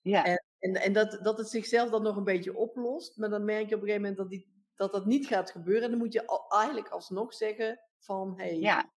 Ja. 0.00 0.24
En, 0.24 0.44
en, 0.58 0.74
en 0.74 0.92
dat, 0.92 1.18
dat 1.22 1.38
het 1.38 1.48
zichzelf 1.48 1.90
dan 1.90 2.02
nog 2.02 2.16
een 2.16 2.24
beetje 2.24 2.56
oplost, 2.56 3.16
maar 3.16 3.30
dan 3.30 3.44
merk 3.44 3.68
je 3.68 3.74
op 3.74 3.80
een 3.80 3.86
gegeven 3.86 4.00
moment 4.00 4.16
dat 4.16 4.30
die 4.30 4.57
dat 4.78 4.92
dat 4.92 5.06
niet 5.06 5.26
gaat 5.26 5.50
gebeuren. 5.50 5.82
En 5.82 5.90
dan 5.90 5.98
moet 5.98 6.12
je 6.12 6.26
al, 6.26 6.46
eigenlijk 6.48 6.88
alsnog 6.88 7.34
zeggen 7.34 7.80
van, 7.98 8.34
hé. 8.36 8.44
Hey, 8.44 8.58
ja. 8.58 8.92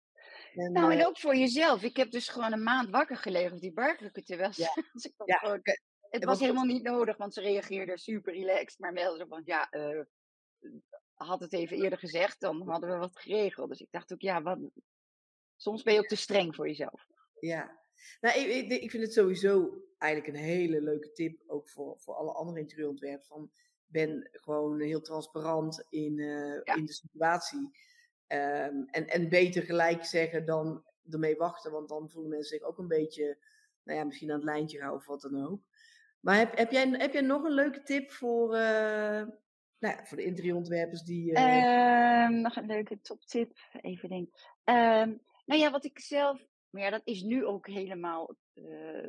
En, 0.53 0.71
nou, 0.71 0.93
en 0.93 1.07
ook 1.07 1.19
voor 1.19 1.35
jezelf. 1.35 1.83
Ik 1.83 1.97
heb 1.97 2.11
dus 2.11 2.27
gewoon 2.27 2.53
een 2.53 2.63
maand 2.63 2.89
wakker 2.89 3.17
gelegen 3.17 3.53
op 3.53 3.59
die 3.59 3.73
barkrukken. 3.73 4.23
Terwijl 4.23 4.51
ja. 5.25 5.37
Gewoon, 5.37 5.61
het 6.09 6.23
was 6.23 6.39
helemaal 6.39 6.65
niet 6.65 6.83
nodig, 6.83 7.17
want 7.17 7.33
ze 7.33 7.41
reageerden 7.41 7.97
super 7.97 8.33
relaxed. 8.33 8.79
Maar 8.79 8.93
wel 8.93 9.17
zo 9.17 9.25
van, 9.25 9.41
ja, 9.45 9.67
uh, 9.71 10.01
had 11.13 11.39
het 11.39 11.53
even 11.53 11.77
eerder 11.77 11.99
gezegd, 11.99 12.39
dan 12.39 12.69
hadden 12.69 12.89
we 12.89 12.97
wat 12.97 13.19
geregeld. 13.19 13.69
Dus 13.69 13.81
ik 13.81 13.91
dacht 13.91 14.13
ook, 14.13 14.21
ja, 14.21 14.41
wat, 14.41 14.59
soms 15.55 15.83
ben 15.83 15.93
je 15.93 15.99
ook 15.99 16.07
te 16.07 16.15
streng 16.15 16.55
voor 16.55 16.67
jezelf. 16.67 17.07
Ja, 17.39 17.79
nou, 18.21 18.39
ik, 18.39 18.71
ik, 18.71 18.81
ik 18.81 18.91
vind 18.91 19.03
het 19.03 19.13
sowieso 19.13 19.83
eigenlijk 19.97 20.33
een 20.33 20.43
hele 20.43 20.81
leuke 20.81 21.11
tip, 21.11 21.43
ook 21.47 21.69
voor, 21.69 21.99
voor 21.99 22.15
alle 22.15 22.31
andere 22.31 22.59
interieurontwerpers. 22.59 23.27
Van, 23.27 23.51
ben 23.91 24.29
gewoon 24.31 24.79
heel 24.79 25.01
transparant 25.01 25.85
in, 25.89 26.17
uh, 26.17 26.61
ja. 26.63 26.75
in 26.75 26.85
de 26.85 26.93
situatie. 26.93 27.69
Um, 28.27 28.85
en, 28.85 29.07
en 29.07 29.29
beter 29.29 29.63
gelijk 29.63 30.05
zeggen 30.05 30.45
dan 30.45 30.83
ermee 31.09 31.35
wachten, 31.35 31.71
want 31.71 31.89
dan 31.89 32.09
voelen 32.09 32.31
mensen 32.31 32.57
zich 32.57 32.67
ook 32.67 32.77
een 32.77 32.87
beetje, 32.87 33.37
nou 33.83 33.99
ja, 33.99 34.05
misschien 34.05 34.29
aan 34.29 34.35
het 34.35 34.45
lijntje 34.45 34.79
houden 34.79 34.99
of 34.99 35.07
wat 35.07 35.21
dan 35.21 35.45
ook. 35.45 35.61
Maar 36.19 36.37
heb, 36.37 36.57
heb, 36.57 36.71
jij, 36.71 36.89
heb 36.89 37.13
jij 37.13 37.21
nog 37.21 37.43
een 37.43 37.51
leuke 37.51 37.81
tip 37.83 38.11
voor, 38.11 38.55
uh, 38.55 39.21
nou 39.79 39.95
ja, 39.95 40.05
voor 40.05 40.17
de 40.17 40.23
interieurontwerpers 40.23 41.01
die. 41.01 41.31
Uh... 41.31 42.27
Um, 42.29 42.41
nog 42.41 42.55
een 42.55 42.65
leuke 42.65 43.01
toptip, 43.01 43.57
even 43.81 44.09
denken. 44.09 44.33
Um, 44.63 45.21
nou 45.45 45.61
ja, 45.61 45.71
wat 45.71 45.85
ik 45.85 45.99
zelf, 45.99 46.45
maar 46.69 46.81
ja, 46.81 46.89
dat 46.89 47.01
is 47.03 47.21
nu 47.21 47.45
ook 47.45 47.67
helemaal 47.67 48.35
uh, 48.53 49.07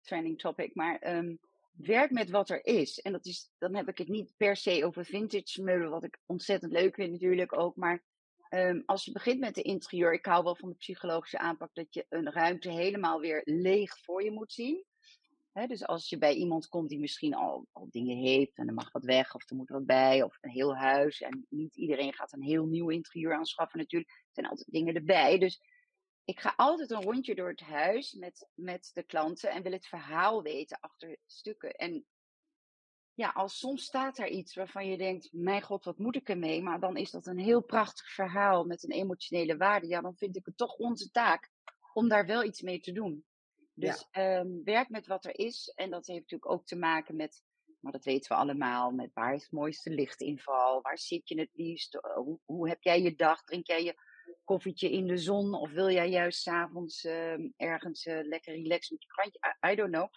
trending 0.00 0.38
topic, 0.38 0.74
maar 0.74 1.16
um, 1.16 1.38
werk 1.72 2.10
met 2.10 2.30
wat 2.30 2.50
er 2.50 2.64
is. 2.66 3.00
En 3.00 3.12
dat 3.12 3.26
is, 3.26 3.50
dan 3.58 3.74
heb 3.74 3.88
ik 3.88 3.98
het 3.98 4.08
niet 4.08 4.32
per 4.36 4.56
se 4.56 4.84
over 4.84 5.04
vintage 5.04 5.62
meubelen, 5.62 5.90
wat 5.90 6.04
ik 6.04 6.18
ontzettend 6.26 6.72
leuk 6.72 6.94
vind 6.94 7.12
natuurlijk 7.12 7.58
ook. 7.58 7.76
Maar 7.76 8.02
um, 8.50 8.82
als 8.86 9.04
je 9.04 9.12
begint 9.12 9.40
met 9.40 9.54
de 9.54 9.62
interieur, 9.62 10.12
ik 10.12 10.26
hou 10.26 10.44
wel 10.44 10.56
van 10.56 10.68
de 10.68 10.74
psychologische 10.74 11.38
aanpak, 11.38 11.70
dat 11.72 11.94
je 11.94 12.06
een 12.08 12.32
ruimte 12.32 12.70
helemaal 12.70 13.20
weer 13.20 13.42
leeg 13.44 13.98
voor 13.98 14.22
je 14.22 14.30
moet 14.30 14.52
zien. 14.52 14.84
He, 15.52 15.66
dus 15.66 15.86
als 15.86 16.08
je 16.08 16.18
bij 16.18 16.34
iemand 16.34 16.68
komt 16.68 16.88
die 16.88 17.00
misschien 17.00 17.34
al, 17.34 17.66
al 17.72 17.88
dingen 17.90 18.16
heeft 18.16 18.56
en 18.58 18.68
er 18.68 18.74
mag 18.74 18.92
wat 18.92 19.04
weg 19.04 19.34
of 19.34 19.50
er 19.50 19.56
moet 19.56 19.68
wat 19.68 19.86
bij 19.86 20.22
of 20.22 20.38
een 20.40 20.50
heel 20.50 20.76
huis. 20.76 21.20
En 21.20 21.46
niet 21.48 21.76
iedereen 21.76 22.12
gaat 22.12 22.32
een 22.32 22.42
heel 22.42 22.66
nieuw 22.66 22.88
interieur 22.88 23.34
aanschaffen 23.34 23.78
natuurlijk. 23.78 24.10
Er 24.10 24.28
zijn 24.32 24.46
altijd 24.46 24.72
dingen 24.72 24.94
erbij. 24.94 25.38
Dus 25.38 25.60
ik 26.24 26.40
ga 26.40 26.54
altijd 26.56 26.90
een 26.90 27.02
rondje 27.02 27.34
door 27.34 27.48
het 27.48 27.60
huis 27.60 28.12
met, 28.12 28.48
met 28.54 28.90
de 28.94 29.02
klanten 29.02 29.50
en 29.50 29.62
wil 29.62 29.72
het 29.72 29.86
verhaal 29.86 30.42
weten 30.42 30.80
achter 30.80 31.16
stukken. 31.26 31.74
En 31.74 32.06
ja, 33.14 33.30
als 33.30 33.58
soms 33.58 33.84
staat 33.84 34.18
er 34.18 34.28
iets 34.28 34.54
waarvan 34.54 34.86
je 34.86 34.96
denkt, 34.96 35.28
mijn 35.32 35.62
god, 35.62 35.84
wat 35.84 35.98
moet 35.98 36.16
ik 36.16 36.28
ermee? 36.28 36.62
Maar 36.62 36.80
dan 36.80 36.96
is 36.96 37.10
dat 37.10 37.26
een 37.26 37.38
heel 37.38 37.62
prachtig 37.62 38.12
verhaal 38.12 38.64
met 38.64 38.82
een 38.82 38.90
emotionele 38.90 39.56
waarde. 39.56 39.86
Ja, 39.86 40.00
dan 40.00 40.16
vind 40.16 40.36
ik 40.36 40.46
het 40.46 40.56
toch 40.56 40.76
onze 40.76 41.10
taak 41.10 41.50
om 41.92 42.08
daar 42.08 42.26
wel 42.26 42.44
iets 42.44 42.62
mee 42.62 42.80
te 42.80 42.92
doen. 42.92 43.24
Dus 43.74 44.08
ja. 44.10 44.38
um, 44.38 44.64
werk 44.64 44.88
met 44.88 45.06
wat 45.06 45.24
er 45.24 45.38
is. 45.38 45.72
En 45.74 45.90
dat 45.90 46.06
heeft 46.06 46.20
natuurlijk 46.20 46.50
ook 46.50 46.66
te 46.66 46.76
maken 46.76 47.16
met, 47.16 47.42
maar 47.80 47.92
dat 47.92 48.04
weten 48.04 48.32
we 48.32 48.38
allemaal, 48.38 48.90
met 48.90 49.12
waar 49.12 49.34
is 49.34 49.42
het 49.42 49.52
mooiste 49.52 49.90
lichtinval? 49.90 50.80
Waar 50.80 50.98
zit 50.98 51.28
je 51.28 51.40
het 51.40 51.50
liefst? 51.52 51.98
Hoe, 52.14 52.38
hoe 52.44 52.68
heb 52.68 52.82
jij 52.82 53.02
je 53.02 53.14
dag? 53.14 53.44
Drink 53.44 53.66
jij 53.66 53.84
je 53.84 53.94
koffietje 54.44 54.90
in 54.90 55.06
de 55.06 55.16
zon? 55.16 55.54
Of 55.54 55.70
wil 55.70 55.90
jij 55.90 56.10
juist 56.10 56.42
s'avonds 56.42 57.04
uh, 57.04 57.34
ergens 57.56 58.06
uh, 58.06 58.20
lekker 58.22 58.54
relaxen 58.54 58.94
met 58.94 59.02
je 59.02 59.08
krantje? 59.08 59.70
I, 59.70 59.74
don't 59.74 59.92
know. 59.92 60.08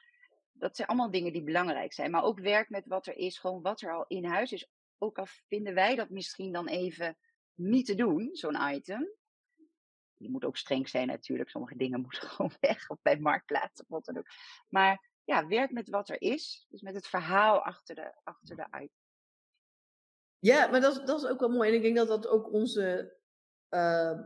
dat 0.52 0.76
zijn 0.76 0.88
allemaal 0.88 1.12
dingen 1.12 1.34
die 1.34 1.44
belangrijk 1.44 1.94
zijn. 1.94 2.12
Maar 2.12 2.24
ook 2.24 2.40
werk 2.40 2.70
met 2.70 2.86
wat 2.86 3.08
er 3.08 3.18
is, 3.18 3.38
gewoon 3.38 3.62
wat 3.62 3.82
er 3.82 3.94
al 3.94 4.06
in 4.08 4.26
huis 4.26 4.52
is. 4.52 4.68
Ook 4.98 5.18
al 5.18 5.26
vinden 5.48 5.74
wij 5.74 5.96
dat 5.96 6.10
misschien 6.10 6.52
dan 6.52 6.68
even 6.68 7.18
niet 7.54 7.86
te 7.86 7.96
doen, 7.96 8.30
zo'n 8.32 8.74
item. 8.74 9.12
Je 10.18 10.30
moet 10.30 10.46
ook 10.46 10.58
streng 10.58 10.90
zijn 10.90 11.08
natuurlijk. 11.08 11.50
Sommige 11.50 11.78
dingen 11.78 12.02
moeten 12.06 12.30
gewoon 12.30 12.52
weg 12.60 12.90
of 12.90 13.02
bij 13.02 13.20
marktplaats 13.20 13.82
of 13.82 13.88
wat 13.88 14.06
dan 14.06 14.18
ook. 14.18 14.28
Maar 14.70 15.10
ja, 15.24 15.48
werk 15.48 15.72
met 15.72 15.90
wat 15.90 16.10
er 16.10 16.22
is. 16.22 16.66
Dus 16.70 16.82
met 16.82 16.96
het 16.96 17.08
verhaal 17.08 17.64
achter 17.64 17.96
de, 17.96 18.14
achter 18.24 18.56
de 18.56 18.66
item. 18.66 19.04
Ja, 20.40 20.68
maar 20.68 20.82
dat 20.82 21.08
dat 21.08 21.24
is 21.24 21.30
ook 21.30 21.40
wel 21.40 21.50
mooi. 21.50 21.70
En 21.70 21.76
ik 21.76 21.82
denk 21.82 21.96
dat 21.96 22.08
dat 22.08 22.28
ook 22.28 22.52
onze, 22.52 23.16
uh, 23.76 24.20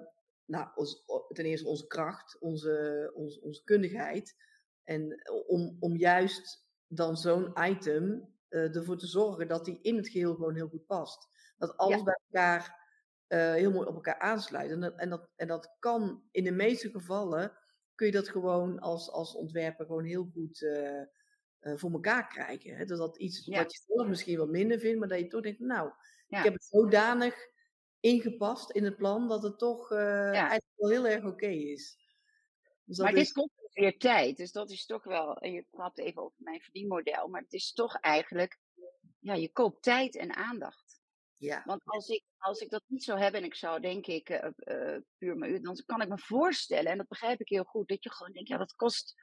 nou, 0.46 0.68
ons, 0.76 1.06
ten 1.28 1.46
eerste 1.46 1.68
onze 1.68 1.88
kracht, 1.88 2.38
onze, 2.40 3.12
onze, 3.16 3.42
onze 3.42 3.64
kundigheid. 3.64 4.36
En 4.84 5.30
om, 5.48 5.78
om 5.80 5.96
juist 5.96 6.68
dan 6.88 7.18
zo'n 7.18 7.54
item 7.60 8.34
uh, 8.50 8.76
ervoor 8.76 8.98
te 8.98 9.08
zorgen 9.08 9.48
dat 9.48 9.66
die 9.66 9.80
in 9.82 9.96
het 9.96 10.10
geheel 10.10 10.36
gewoon 10.36 10.56
heel 10.56 10.68
goed 10.68 10.86
past. 10.86 11.28
Dat 11.58 11.78
alles 11.78 12.04
bij 12.04 12.20
elkaar 12.30 12.88
uh, 13.28 13.54
heel 13.54 13.72
mooi 13.72 13.88
op 13.88 13.96
elkaar 13.96 14.20
aansluit. 14.20 14.72
En 14.72 14.80
dat, 14.80 14.96
en, 14.96 15.10
dat, 15.10 15.30
en 15.36 15.48
dat 15.48 15.76
kan 15.80 16.24
in 16.32 16.44
de 16.44 16.52
meeste 16.52 16.90
gevallen, 16.90 17.58
kun 17.96 18.06
je 18.06 18.14
dat 18.14 18.30
gewoon 18.30 18.80
als, 18.80 19.12
als 19.12 19.36
ontwerper 19.36 19.86
gewoon 19.86 20.06
heel 20.06 20.30
goed 20.34 20.62
uh, 20.62 21.04
voor 21.76 21.92
elkaar 21.92 22.28
krijgen. 22.28 22.76
Hè? 22.76 22.86
Dat 22.86 22.98
dat 22.98 23.18
iets 23.18 23.46
ja. 23.46 23.62
wat 23.62 23.72
je 23.74 23.84
zelf 23.88 24.08
misschien 24.08 24.38
wat 24.38 24.50
minder 24.50 24.80
vindt, 24.80 25.00
maar 25.00 25.08
dat 25.08 25.20
je 25.20 25.28
toch 25.28 25.42
denkt, 25.42 25.60
nou, 25.60 25.92
ja. 26.28 26.38
ik 26.38 26.44
heb 26.44 26.54
het 26.54 26.66
zodanig 26.66 27.36
ingepast 28.00 28.72
in 28.72 28.84
het 28.84 28.96
plan 28.96 29.28
dat 29.28 29.44
het 29.44 29.58
toch 29.58 29.92
eigenlijk 29.92 30.64
wel 30.76 30.90
heel 30.90 31.08
erg 31.08 31.26
oké 31.26 31.48
is. 31.48 31.98
Dus 32.84 32.98
maar 32.98 33.14
dit 33.14 33.32
kost 33.32 33.70
weer 33.74 33.98
tijd, 33.98 34.38
dus 34.38 34.52
dat 34.52 34.72
is 34.72 34.86
toch 34.86 35.04
wel, 35.04 35.38
en 35.38 35.52
je 35.52 35.66
praat 35.70 35.98
even 35.98 36.22
over 36.22 36.38
mijn 36.38 36.62
verdienmodel, 36.62 37.28
maar 37.28 37.42
het 37.42 37.54
is 37.54 37.74
toch 37.74 38.00
eigenlijk, 38.00 38.60
ja, 39.20 39.34
je 39.34 39.52
koopt 39.52 39.84
tijd 39.84 40.16
en 40.16 40.36
aandacht. 40.36 41.02
Ja. 41.38 41.64
Want 41.66 41.82
als 41.86 42.08
ik, 42.08 42.24
als 42.38 42.60
ik 42.60 42.70
dat 42.70 42.84
niet 42.88 43.04
zou 43.04 43.20
hebben 43.20 43.42
en 43.42 43.46
ik 43.46 43.56
zou 43.56 43.80
denk 43.80 44.08
ik 44.08 44.30
uh, 44.30 44.48
uh, 44.58 44.98
puur 45.18 45.38
mijn 45.38 45.52
uur, 45.52 45.62
dan 45.62 45.84
kan 45.86 46.02
ik 46.02 46.10
me 46.10 46.18
voorstellen, 46.18 46.92
en 46.92 46.98
dat 46.98 47.08
begrijp 47.08 47.40
ik 47.40 47.50
heel 47.50 47.64
goed, 47.64 47.88
dat 47.88 48.04
je 48.04 48.12
gewoon 48.12 48.34
denkt, 48.34 48.50
ja, 48.50 48.58
dat 48.58 48.76
kost, 48.76 49.14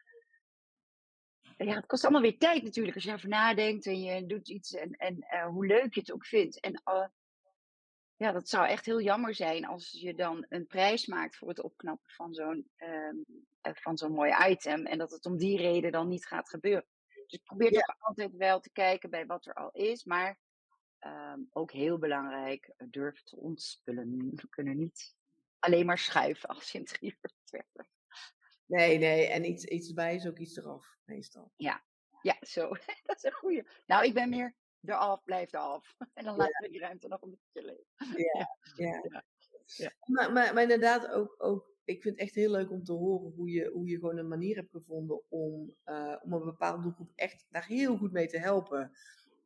ja, 1.56 1.74
het 1.74 1.86
kost 1.86 2.02
allemaal 2.02 2.22
weer 2.22 2.38
tijd 2.38 2.62
natuurlijk 2.62 2.94
als 2.94 3.04
je 3.04 3.10
erover 3.10 3.28
nadenkt 3.28 3.86
en 3.86 4.00
je 4.00 4.26
doet 4.26 4.48
iets 4.48 4.72
en, 4.72 4.90
en 4.90 5.16
uh, 5.16 5.46
hoe 5.46 5.66
leuk 5.66 5.94
je 5.94 6.00
het 6.00 6.12
ook 6.12 6.26
vindt. 6.26 6.60
En 6.60 6.82
ja, 8.16 8.32
dat 8.32 8.48
zou 8.48 8.66
echt 8.66 8.86
heel 8.86 9.00
jammer 9.00 9.34
zijn 9.34 9.66
als 9.66 9.90
je 9.90 10.14
dan 10.14 10.46
een 10.48 10.66
prijs 10.66 11.06
maakt 11.06 11.36
voor 11.36 11.48
het 11.48 11.62
opknappen 11.62 12.10
van 12.10 12.34
zo'n 12.34 12.70
ehm, 12.76 13.16
van 13.60 13.96
zo'n 13.96 14.12
mooi 14.12 14.34
item 14.48 14.86
en 14.86 14.98
dat 14.98 15.10
het 15.10 15.26
om 15.26 15.36
die 15.36 15.56
reden 15.56 15.92
dan 15.92 16.08
niet 16.08 16.26
gaat 16.26 16.48
gebeuren. 16.48 16.86
Dus 17.08 17.38
ik 17.38 17.42
probeer 17.42 17.72
ja. 17.72 17.80
toch 17.80 18.00
altijd 18.00 18.32
wel 18.32 18.60
te 18.60 18.72
kijken 18.72 19.10
bij 19.10 19.26
wat 19.26 19.46
er 19.46 19.54
al 19.54 19.70
is, 19.70 20.04
maar 20.04 20.38
Um, 21.00 21.48
ook 21.52 21.72
heel 21.72 21.98
belangrijk, 21.98 22.72
durf 22.90 23.22
te 23.22 23.36
ontspullen. 23.36 24.30
We 24.42 24.48
kunnen 24.48 24.76
niet 24.76 25.14
alleen 25.58 25.86
maar 25.86 25.98
schuiven 25.98 26.48
als 26.48 26.74
interieurontwerper. 26.74 27.86
Nee, 28.66 28.98
nee, 28.98 29.26
en 29.26 29.44
iets, 29.44 29.64
iets 29.64 29.88
erbij 29.88 30.14
is 30.14 30.26
ook 30.26 30.38
iets 30.38 30.56
eraf, 30.56 30.96
meestal. 31.04 31.52
Ja, 31.56 31.84
ja 32.22 32.36
zo. 32.40 32.68
dat 33.04 33.16
is 33.16 33.22
een 33.22 33.32
goeie. 33.32 33.68
Nou, 33.86 34.04
ik 34.04 34.14
ben 34.14 34.28
meer 34.28 34.54
eraf, 34.88 35.24
blijf 35.24 35.52
eraf. 35.52 35.96
En 36.14 36.24
dan 36.24 36.36
laten 36.36 36.62
we 36.62 36.68
die 36.70 36.80
ruimte 36.80 37.08
nog 37.08 37.22
een 37.22 37.30
beetje 37.30 37.66
leven. 37.66 37.84
Ja, 38.34 38.48
ja. 38.76 39.00
ja. 39.02 39.24
ja. 39.66 39.92
Maar, 40.04 40.32
maar, 40.32 40.54
maar, 40.54 40.62
inderdaad 40.62 41.10
ook, 41.10 41.34
ook, 41.38 41.74
ik 41.84 42.02
vind 42.02 42.14
het 42.14 42.24
echt 42.24 42.34
heel 42.34 42.50
leuk 42.50 42.70
om 42.70 42.84
te 42.84 42.92
horen 42.92 43.32
hoe 43.32 43.50
je, 43.50 43.70
hoe 43.72 43.86
je 43.86 43.98
gewoon 43.98 44.16
een 44.16 44.28
manier 44.28 44.56
hebt 44.56 44.70
gevonden 44.70 45.22
om, 45.28 45.74
uh, 45.84 46.16
om 46.22 46.32
een 46.32 46.44
bepaalde 46.44 46.82
doelgroep 46.82 47.12
echt 47.14 47.46
daar 47.50 47.66
heel 47.66 47.96
goed 47.96 48.12
mee 48.12 48.26
te 48.26 48.38
helpen. 48.38 48.92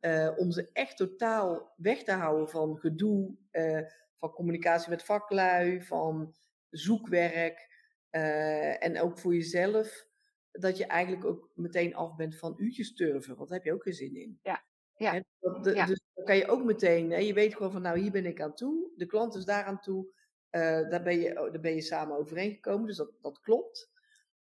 Uh, 0.01 0.31
om 0.37 0.51
ze 0.51 0.69
echt 0.73 0.97
totaal 0.97 1.73
weg 1.77 2.03
te 2.03 2.11
houden 2.11 2.49
van 2.49 2.77
gedoe, 2.77 3.35
uh, 3.51 3.81
van 4.17 4.31
communicatie 4.31 4.89
met 4.89 5.03
vaklui, 5.03 5.81
van 5.81 6.35
zoekwerk. 6.69 7.69
Uh, 8.11 8.83
en 8.83 8.99
ook 8.99 9.19
voor 9.19 9.33
jezelf, 9.33 10.07
dat 10.51 10.77
je 10.77 10.85
eigenlijk 10.85 11.25
ook 11.25 11.51
meteen 11.55 11.95
af 11.95 12.15
bent 12.15 12.37
van 12.37 12.53
uurtjes 12.57 12.93
turven, 12.93 13.35
want 13.35 13.49
daar 13.49 13.57
heb 13.57 13.67
je 13.67 13.73
ook 13.73 13.83
geen 13.83 13.93
zin 13.93 14.15
in. 14.15 14.39
Ja. 14.41 14.63
Ja. 15.01 15.23
Dat, 15.39 15.63
de, 15.63 15.75
ja. 15.75 15.85
Dus 15.85 16.01
dan 16.13 16.25
kan 16.25 16.35
je 16.35 16.47
ook 16.47 16.63
meteen, 16.63 17.11
hè, 17.11 17.17
je 17.17 17.33
weet 17.33 17.55
gewoon 17.55 17.71
van 17.71 17.81
nou 17.81 17.99
hier 17.99 18.11
ben 18.11 18.25
ik 18.25 18.41
aan 18.41 18.53
toe, 18.53 18.91
de 18.95 19.05
klant 19.05 19.35
is 19.35 19.45
daar 19.45 19.63
aan 19.63 19.79
toe, 19.79 20.07
daar, 20.49 21.03
ben 21.03 21.19
je, 21.19 21.33
daar 21.33 21.59
ben 21.59 21.75
je 21.75 21.81
samen 21.81 22.17
overeengekomen, 22.17 22.87
dus 22.87 22.97
dat, 22.97 23.11
dat 23.21 23.39
klopt. 23.39 23.91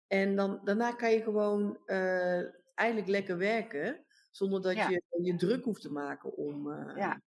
En 0.07 0.37
dan, 0.37 0.61
daarna 0.65 0.93
kan 0.93 1.13
je 1.13 1.23
gewoon 1.23 1.79
eigenlijk 2.75 3.09
lekker 3.09 3.39
werken. 3.39 4.05
Zonder 4.31 4.63
dat 4.63 4.77
je 4.77 5.03
je 5.23 5.37
druk 5.37 5.65
hoeft 5.65 5.81
te 5.81 5.93
maken 5.93 6.37
om, 6.37 6.67
uh, 6.67 6.93
ja. 6.97 7.23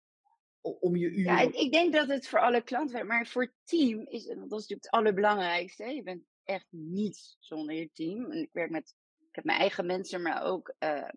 om 0.62 0.96
je 0.96 1.10
uren. 1.10 1.24
Ja, 1.24 1.40
ik 1.40 1.72
denk 1.72 1.94
dat 1.94 2.08
het 2.08 2.28
voor 2.28 2.40
alle 2.40 2.62
klanten 2.62 2.94
werkt. 2.94 3.08
Maar 3.08 3.26
voor 3.26 3.42
het 3.42 3.54
team 3.64 4.00
is 4.08 4.26
dat 4.26 4.36
is 4.36 4.50
natuurlijk 4.50 4.70
het 4.84 4.90
allerbelangrijkste. 4.90 5.86
Je 5.86 6.04
bent 6.04 6.24
echt 6.44 6.68
niets 6.70 7.38
zonder 7.40 7.76
je 7.76 7.90
team. 7.94 8.32
En 8.32 8.38
ik 8.38 8.50
werk 8.52 8.70
met, 8.70 8.96
ik 9.20 9.36
heb 9.36 9.44
mijn 9.44 9.60
eigen 9.60 9.86
mensen, 9.86 10.22
maar 10.22 10.44
ook, 10.44 10.74
uh, 10.80 11.10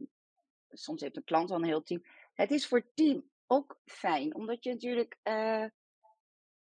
soms 0.79 1.01
heeft 1.01 1.17
een 1.17 1.25
klant 1.25 1.51
al 1.51 1.57
een 1.57 1.65
heel 1.65 1.83
team. 1.83 2.03
Het 2.35 2.51
is 2.51 2.67
voor 2.67 2.79
het 2.79 2.91
team 2.95 3.31
ook 3.47 3.81
fijn, 3.85 4.35
omdat 4.35 4.65
je 4.65 4.71
natuurlijk, 4.71 5.19
uh, 5.25 5.67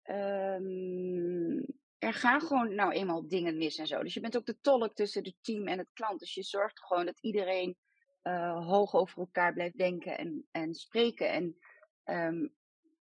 um, 0.03 1.65
er 1.97 2.13
gaan 2.13 2.41
gewoon 2.41 2.75
nou 2.75 2.91
eenmaal 2.91 3.27
dingen 3.27 3.57
mis 3.57 3.77
en 3.77 3.87
zo. 3.87 4.03
Dus 4.03 4.13
je 4.13 4.19
bent 4.19 4.37
ook 4.37 4.45
de 4.45 4.59
tolk 4.61 4.95
tussen 4.95 5.23
het 5.23 5.35
team 5.41 5.67
en 5.67 5.77
het 5.77 5.89
klant. 5.93 6.19
Dus 6.19 6.33
je 6.33 6.43
zorgt 6.43 6.79
gewoon 6.79 7.05
dat 7.05 7.19
iedereen 7.19 7.77
uh, 8.23 8.67
hoog 8.67 8.93
over 8.93 9.19
elkaar 9.19 9.53
blijft 9.53 9.77
denken 9.77 10.17
en, 10.17 10.47
en 10.51 10.73
spreken. 10.73 11.29
En 11.29 11.57
um, 12.03 12.55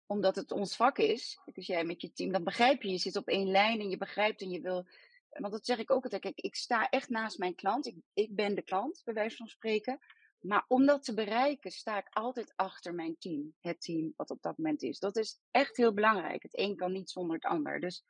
omdat 0.07 0.37
het 0.37 0.51
ons 0.51 0.77
vak 0.77 0.99
is, 0.99 1.41
dus 1.45 1.67
jij 1.67 1.85
met 1.85 2.01
je 2.01 2.13
team, 2.13 2.33
dan 2.33 2.45
begrijp 2.45 2.83
je, 2.83 2.91
je 2.91 2.99
zit 2.99 3.17
op 3.17 3.29
één 3.29 3.51
lijn 3.51 3.81
en 3.81 3.89
je 3.89 3.97
begrijpt 3.97 4.41
en 4.41 4.51
je 4.51 4.61
wil. 4.61 4.87
Want 5.29 5.53
dat 5.53 5.67
zeg 5.67 5.79
ik 5.79 5.91
ook 5.91 6.03
altijd. 6.03 6.23
Kijk, 6.23 6.41
ik 6.41 6.55
sta 6.55 6.89
echt 6.89 7.09
naast 7.09 7.39
mijn 7.39 7.55
klant. 7.55 7.87
Ik, 7.87 7.97
ik 8.15 8.35
ben 8.35 8.55
de 8.55 8.63
klant, 8.63 9.03
bij 9.05 9.15
wijze 9.15 9.37
van 9.37 9.47
spreken. 9.47 9.99
Maar 10.41 10.65
om 10.69 10.87
dat 10.87 11.05
te 11.05 11.15
bereiken, 11.15 11.71
sta 11.71 11.99
ik 11.99 12.09
altijd 12.11 12.53
achter 12.57 12.95
mijn 12.95 13.17
team. 13.19 13.55
Het 13.61 13.81
team 13.81 14.13
wat 14.17 14.31
op 14.31 14.43
dat 14.43 14.59
moment 14.59 14.83
is. 14.83 14.99
Dat 14.99 15.17
is 15.17 15.41
echt 15.51 15.77
heel 15.77 15.95
belangrijk. 15.95 16.43
Het 16.43 16.59
een 16.59 16.77
kan 16.77 16.93
niet 16.93 17.11
zonder 17.11 17.35
het 17.35 17.45
ander. 17.45 17.81
Dus 17.81 18.05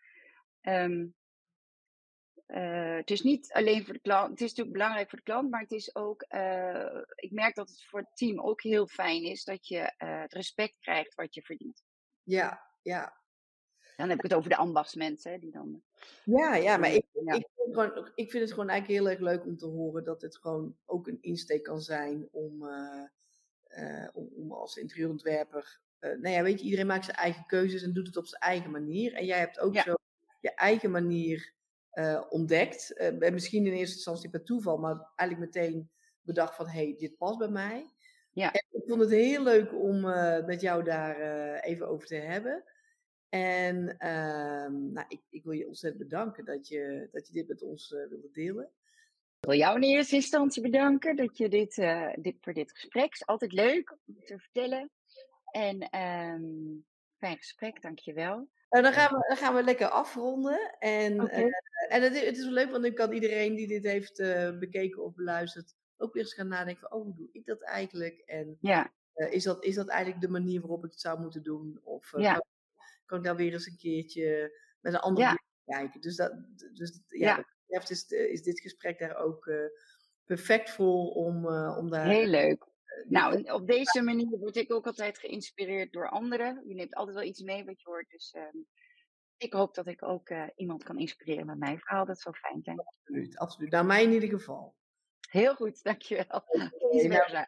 um, 0.63 1.15
het 2.47 3.11
is 3.11 3.23
niet 3.23 3.53
alleen 3.53 3.85
voor 3.85 3.95
de 3.95 4.01
klant, 4.01 4.31
het 4.31 4.41
is 4.41 4.49
natuurlijk 4.49 4.77
belangrijk 4.77 5.09
voor 5.09 5.19
de 5.19 5.25
klant, 5.25 5.51
maar 5.51 5.61
het 5.61 5.73
is 5.73 5.95
ook, 5.95 6.25
uh, 6.29 7.01
ik 7.15 7.31
merk 7.31 7.55
dat 7.55 7.69
het 7.69 7.85
voor 7.85 8.01
het 8.01 8.17
team 8.17 8.41
ook 8.41 8.63
heel 8.63 8.87
fijn 8.87 9.23
is 9.23 9.45
dat 9.45 9.69
je 9.69 9.95
uh, 9.99 10.21
het 10.21 10.33
respect 10.33 10.79
krijgt 10.79 11.15
wat 11.15 11.35
je 11.35 11.43
verdient. 11.43 11.83
Ja, 12.23 12.63
ja. 12.83 13.25
Dan 13.97 14.09
heb 14.09 14.17
ik 14.17 14.23
het 14.23 14.35
over 14.35 14.51
de 14.51 14.57
ambachtsmensen, 14.57 15.41
die 15.41 15.51
dan. 15.51 15.83
Ja, 16.25 16.55
ja, 16.55 16.77
maar 16.77 16.93
ik, 16.93 17.05
ja. 17.13 17.35
Ik, 17.35 17.49
vind 17.57 17.75
gewoon, 17.75 18.11
ik 18.15 18.31
vind 18.31 18.43
het 18.43 18.53
gewoon 18.53 18.69
eigenlijk 18.69 19.01
heel 19.01 19.11
erg 19.11 19.21
leuk 19.21 19.47
om 19.47 19.57
te 19.57 19.67
horen 19.67 20.05
dat 20.05 20.23
het 20.23 20.37
gewoon 20.39 20.77
ook 20.85 21.07
een 21.07 21.19
insteek 21.21 21.63
kan 21.63 21.81
zijn 21.81 22.29
om, 22.31 22.69
om, 24.13 24.29
om, 24.35 24.53
als 24.53 24.77
interieurontwerper. 24.77 25.81
nou 26.01 26.29
ja, 26.29 26.43
weet 26.43 26.59
je, 26.59 26.65
iedereen 26.65 26.87
maakt 26.87 27.05
zijn 27.05 27.17
eigen 27.17 27.47
keuzes 27.47 27.83
en 27.83 27.93
doet 27.93 28.07
het 28.07 28.17
op 28.17 28.27
zijn 28.27 28.43
eigen 28.43 28.71
manier. 28.71 29.15
En 29.15 29.25
jij 29.25 29.39
hebt 29.39 29.59
ook 29.59 29.75
ja. 29.75 29.83
zo 29.83 29.95
je 30.47 30.55
eigen 30.55 30.91
manier 30.91 31.53
uh, 31.93 32.23
ontdekt. 32.29 32.95
Uh, 33.21 33.31
misschien 33.33 33.67
in 33.67 33.73
eerste 33.73 33.95
instantie 33.95 34.31
per 34.31 34.45
toeval, 34.45 34.77
maar 34.77 35.11
eigenlijk 35.17 35.55
meteen 35.55 35.91
bedacht 36.23 36.57
van 36.57 36.67
hé, 36.67 36.85
hey, 36.85 36.95
dit 36.99 37.17
past 37.17 37.39
bij 37.39 37.49
mij. 37.49 37.91
Ja. 38.33 38.53
En 38.53 38.65
ik 38.71 38.83
vond 38.87 39.01
het 39.01 39.11
heel 39.11 39.43
leuk 39.43 39.75
om 39.75 40.05
uh, 40.05 40.45
met 40.45 40.61
jou 40.61 40.85
daar 40.85 41.21
even 41.61 41.89
over 41.89 42.07
te 42.07 42.15
hebben. 42.15 42.65
En 43.29 43.99
ehm, 43.99 44.93
nou, 44.93 45.07
ik, 45.09 45.21
ik, 45.31 45.45
wil 45.45 45.53
je 45.53 45.67
ontzettend 45.67 46.09
bedanken 46.09 46.45
dat 46.45 46.69
je, 46.69 47.09
dat 47.13 47.27
je 47.27 47.33
dit 47.33 47.49
met 47.49 47.63
ons 47.63 47.91
wilde 47.91 48.31
delen. 48.33 48.71
Ik 49.41 49.49
wil 49.49 49.59
jou 49.59 49.77
in 49.77 49.83
eerste 49.83 50.15
instantie 50.15 50.63
bedanken 50.63 51.17
dat 51.17 51.37
je 51.37 51.49
dit, 51.49 51.75
dit 52.23 52.37
voor 52.41 52.53
dit 52.53 52.73
gesprek. 52.73 53.13
is 53.13 53.27
altijd 53.27 53.53
leuk 53.53 53.97
om 54.07 54.25
te 54.25 54.39
vertellen. 54.39 54.91
En 55.51 56.01
um, 56.01 56.85
fijn 57.19 57.37
gesprek, 57.37 57.83
dankjewel. 57.83 58.49
Uh, 58.71 58.83
dan, 58.83 58.93
gaan 58.93 59.17
we, 59.17 59.25
dan 59.29 59.37
gaan 59.37 59.55
we 59.55 59.63
lekker 59.63 59.89
afronden. 59.89 60.77
En, 60.79 61.23
okay. 61.23 61.51
en 61.89 62.03
het, 62.03 62.25
het, 62.25 62.37
is 62.37 62.45
wel 62.45 62.53
leuk, 62.53 62.71
want 62.71 62.83
dan 62.83 62.95
kan 62.95 63.13
iedereen 63.13 63.55
die 63.55 63.67
dit 63.67 63.85
heeft 63.85 64.17
bekeken 64.59 65.05
of 65.05 65.15
beluisterd 65.15 65.75
ook 65.97 66.13
weer 66.13 66.23
eens 66.23 66.35
gaan 66.35 66.49
nadenken 66.49 66.89
van, 66.89 66.99
oh, 66.99 67.05
hoe 67.05 67.15
doe 67.15 67.29
ik 67.33 67.47
dat 67.47 67.63
eigenlijk? 67.63 68.23
En 68.27 68.57
ja. 68.61 68.93
is, 69.15 69.45
dat, 69.45 69.65
is 69.65 69.75
dat 69.75 69.89
eigenlijk 69.89 70.21
de 70.21 70.29
manier 70.31 70.61
waarop 70.61 70.85
ik 70.85 70.91
het 70.91 71.01
zou 71.01 71.21
moeten 71.21 71.43
doen? 71.43 71.81
Of 71.83 72.13
ja. 72.17 72.45
Kan, 73.07 73.19
ik 73.19 73.25
daar 73.25 73.37
weer 73.37 73.53
eens 73.53 73.67
een 73.67 73.77
keertje 73.77 74.59
met 74.81 74.93
een 74.93 75.01
andere 75.01 75.27
ja. 75.27 75.39
kijken? 75.65 76.01
Dus, 76.01 76.17
dat, 76.17 76.33
dus 76.73 77.01
ja, 77.07 77.45
ja. 77.67 77.81
Is, 77.89 78.07
is 78.09 78.43
dit 78.43 78.61
gesprek 78.61 78.99
daar 78.99 79.17
ook 79.17 79.51
perfect 80.25 80.71
voor 80.71 81.11
om, 81.11 81.47
om 81.77 81.91
daar... 81.91 82.07
Heel 82.07 82.27
leuk. 82.27 82.67
Nou, 83.05 83.51
op 83.51 83.67
deze 83.67 84.03
manier 84.11 84.39
word 84.39 84.57
ik 84.57 84.73
ook 84.73 84.87
altijd 84.87 85.19
geïnspireerd 85.19 85.93
door 85.93 86.09
anderen. 86.09 86.63
Je 86.67 86.75
neemt 86.75 86.95
altijd 86.95 87.17
wel 87.17 87.27
iets 87.27 87.41
mee 87.41 87.65
wat 87.65 87.81
je 87.81 87.89
hoort. 87.89 88.11
Dus 88.11 88.35
um, 88.35 88.67
ik 89.37 89.53
hoop 89.53 89.75
dat 89.75 89.87
ik 89.87 90.03
ook 90.03 90.29
uh, 90.29 90.45
iemand 90.57 90.85
kan 90.85 90.99
inspireren 90.99 91.47
met 91.47 91.59
mijn 91.59 91.79
verhaal. 91.79 92.05
Dat 92.05 92.21
zou 92.21 92.35
fijn 92.35 92.63
zijn. 92.63 92.81
Absoluut, 92.81 93.39
absoluut. 93.39 93.71
Nou, 93.71 93.87
mij 93.87 94.03
in 94.03 94.13
ieder 94.13 94.29
geval. 94.29 94.75
Heel 95.31 95.55
goed, 95.55 95.83
dankjewel. 95.83 96.25
Okay, 96.29 96.71
nou, 97.07 97.47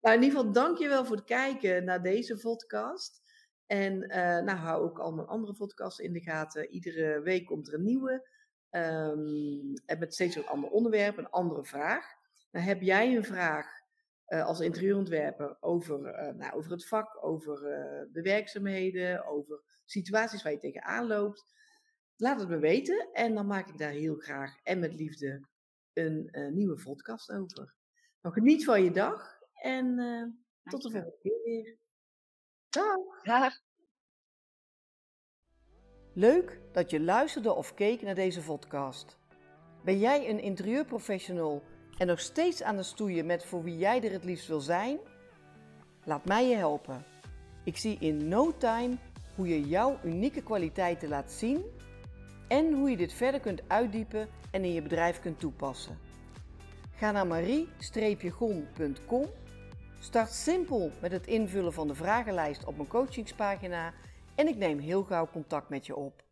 nou, 0.00 0.16
in 0.16 0.22
ieder 0.22 0.38
geval, 0.38 0.52
dankjewel 0.52 1.04
voor 1.04 1.16
het 1.16 1.24
kijken 1.24 1.84
naar 1.84 2.02
deze 2.02 2.36
podcast. 2.36 3.22
En 3.70 4.02
uh, 4.02 4.16
nou, 4.16 4.58
hou 4.58 4.82
ook 4.82 4.98
al 4.98 5.12
mijn 5.12 5.26
andere 5.26 5.54
podcasts 5.54 5.98
in 5.98 6.12
de 6.12 6.20
gaten. 6.20 6.70
Iedere 6.70 7.20
week 7.20 7.46
komt 7.46 7.68
er 7.68 7.74
een 7.74 7.84
nieuwe. 7.84 8.28
Um, 8.70 9.74
en 9.86 9.98
met 9.98 10.14
steeds 10.14 10.36
een 10.36 10.46
ander 10.46 10.70
onderwerp, 10.70 11.18
een 11.18 11.30
andere 11.30 11.64
vraag. 11.64 12.04
Nou, 12.50 12.66
heb 12.66 12.80
jij 12.80 13.16
een 13.16 13.24
vraag 13.24 13.66
uh, 14.28 14.46
als 14.46 14.60
interieurontwerper 14.60 15.56
over, 15.60 16.00
uh, 16.00 16.34
nou, 16.34 16.52
over 16.52 16.70
het 16.70 16.86
vak, 16.86 17.24
over 17.24 17.60
de 18.12 18.22
werkzaamheden, 18.22 19.26
over 19.26 19.62
situaties 19.84 20.42
waar 20.42 20.52
je 20.52 20.58
tegenaan 20.58 21.06
loopt? 21.06 21.44
Laat 22.16 22.40
het 22.40 22.48
me 22.48 22.58
weten 22.58 23.08
en 23.12 23.34
dan 23.34 23.46
maak 23.46 23.68
ik 23.68 23.78
daar 23.78 23.92
heel 23.92 24.16
graag 24.16 24.62
en 24.62 24.78
met 24.78 24.94
liefde 24.94 25.46
een 25.92 26.30
nieuwe 26.52 26.82
podcast 26.82 27.32
over. 27.32 27.74
Nou, 28.20 28.34
geniet 28.34 28.64
van 28.64 28.84
je 28.84 28.90
dag 28.90 29.38
en 29.52 29.96
tot 30.62 30.82
de 30.82 30.90
volgende 30.90 31.18
keer 31.18 31.42
weer. 31.44 31.78
Dag. 32.70 33.22
Dag. 33.22 33.52
Leuk 36.12 36.60
dat 36.72 36.90
je 36.90 37.00
luisterde 37.00 37.52
of 37.52 37.74
keek 37.74 38.02
naar 38.02 38.14
deze 38.14 38.40
podcast. 38.40 39.18
Ben 39.84 39.98
jij 39.98 40.28
een 40.28 40.40
interieurprofessional 40.40 41.62
en 41.98 42.06
nog 42.06 42.20
steeds 42.20 42.62
aan 42.62 42.76
het 42.76 42.86
stoeien 42.86 43.26
met 43.26 43.44
voor 43.44 43.62
wie 43.62 43.78
jij 43.78 44.02
er 44.02 44.12
het 44.12 44.24
liefst 44.24 44.46
wil 44.46 44.60
zijn? 44.60 44.98
Laat 46.04 46.24
mij 46.24 46.48
je 46.48 46.56
helpen. 46.56 47.04
Ik 47.64 47.76
zie 47.76 47.98
in 47.98 48.28
no 48.28 48.56
time 48.56 48.96
hoe 49.34 49.48
je 49.48 49.68
jouw 49.68 49.98
unieke 50.04 50.42
kwaliteiten 50.42 51.08
laat 51.08 51.32
zien 51.32 51.64
en 52.48 52.72
hoe 52.72 52.90
je 52.90 52.96
dit 52.96 53.12
verder 53.12 53.40
kunt 53.40 53.62
uitdiepen 53.66 54.28
en 54.50 54.64
in 54.64 54.72
je 54.72 54.82
bedrijf 54.82 55.20
kunt 55.20 55.40
toepassen. 55.40 55.98
Ga 56.96 57.10
naar 57.10 57.26
marie-gon.com 57.26 59.26
Start 60.02 60.32
simpel 60.32 60.90
met 61.00 61.12
het 61.12 61.26
invullen 61.26 61.72
van 61.72 61.88
de 61.88 61.94
vragenlijst 61.94 62.64
op 62.64 62.76
mijn 62.76 62.88
coachingspagina 62.88 63.92
en 64.34 64.48
ik 64.48 64.56
neem 64.56 64.78
heel 64.78 65.02
gauw 65.02 65.28
contact 65.32 65.68
met 65.68 65.86
je 65.86 65.96
op. 65.96 66.22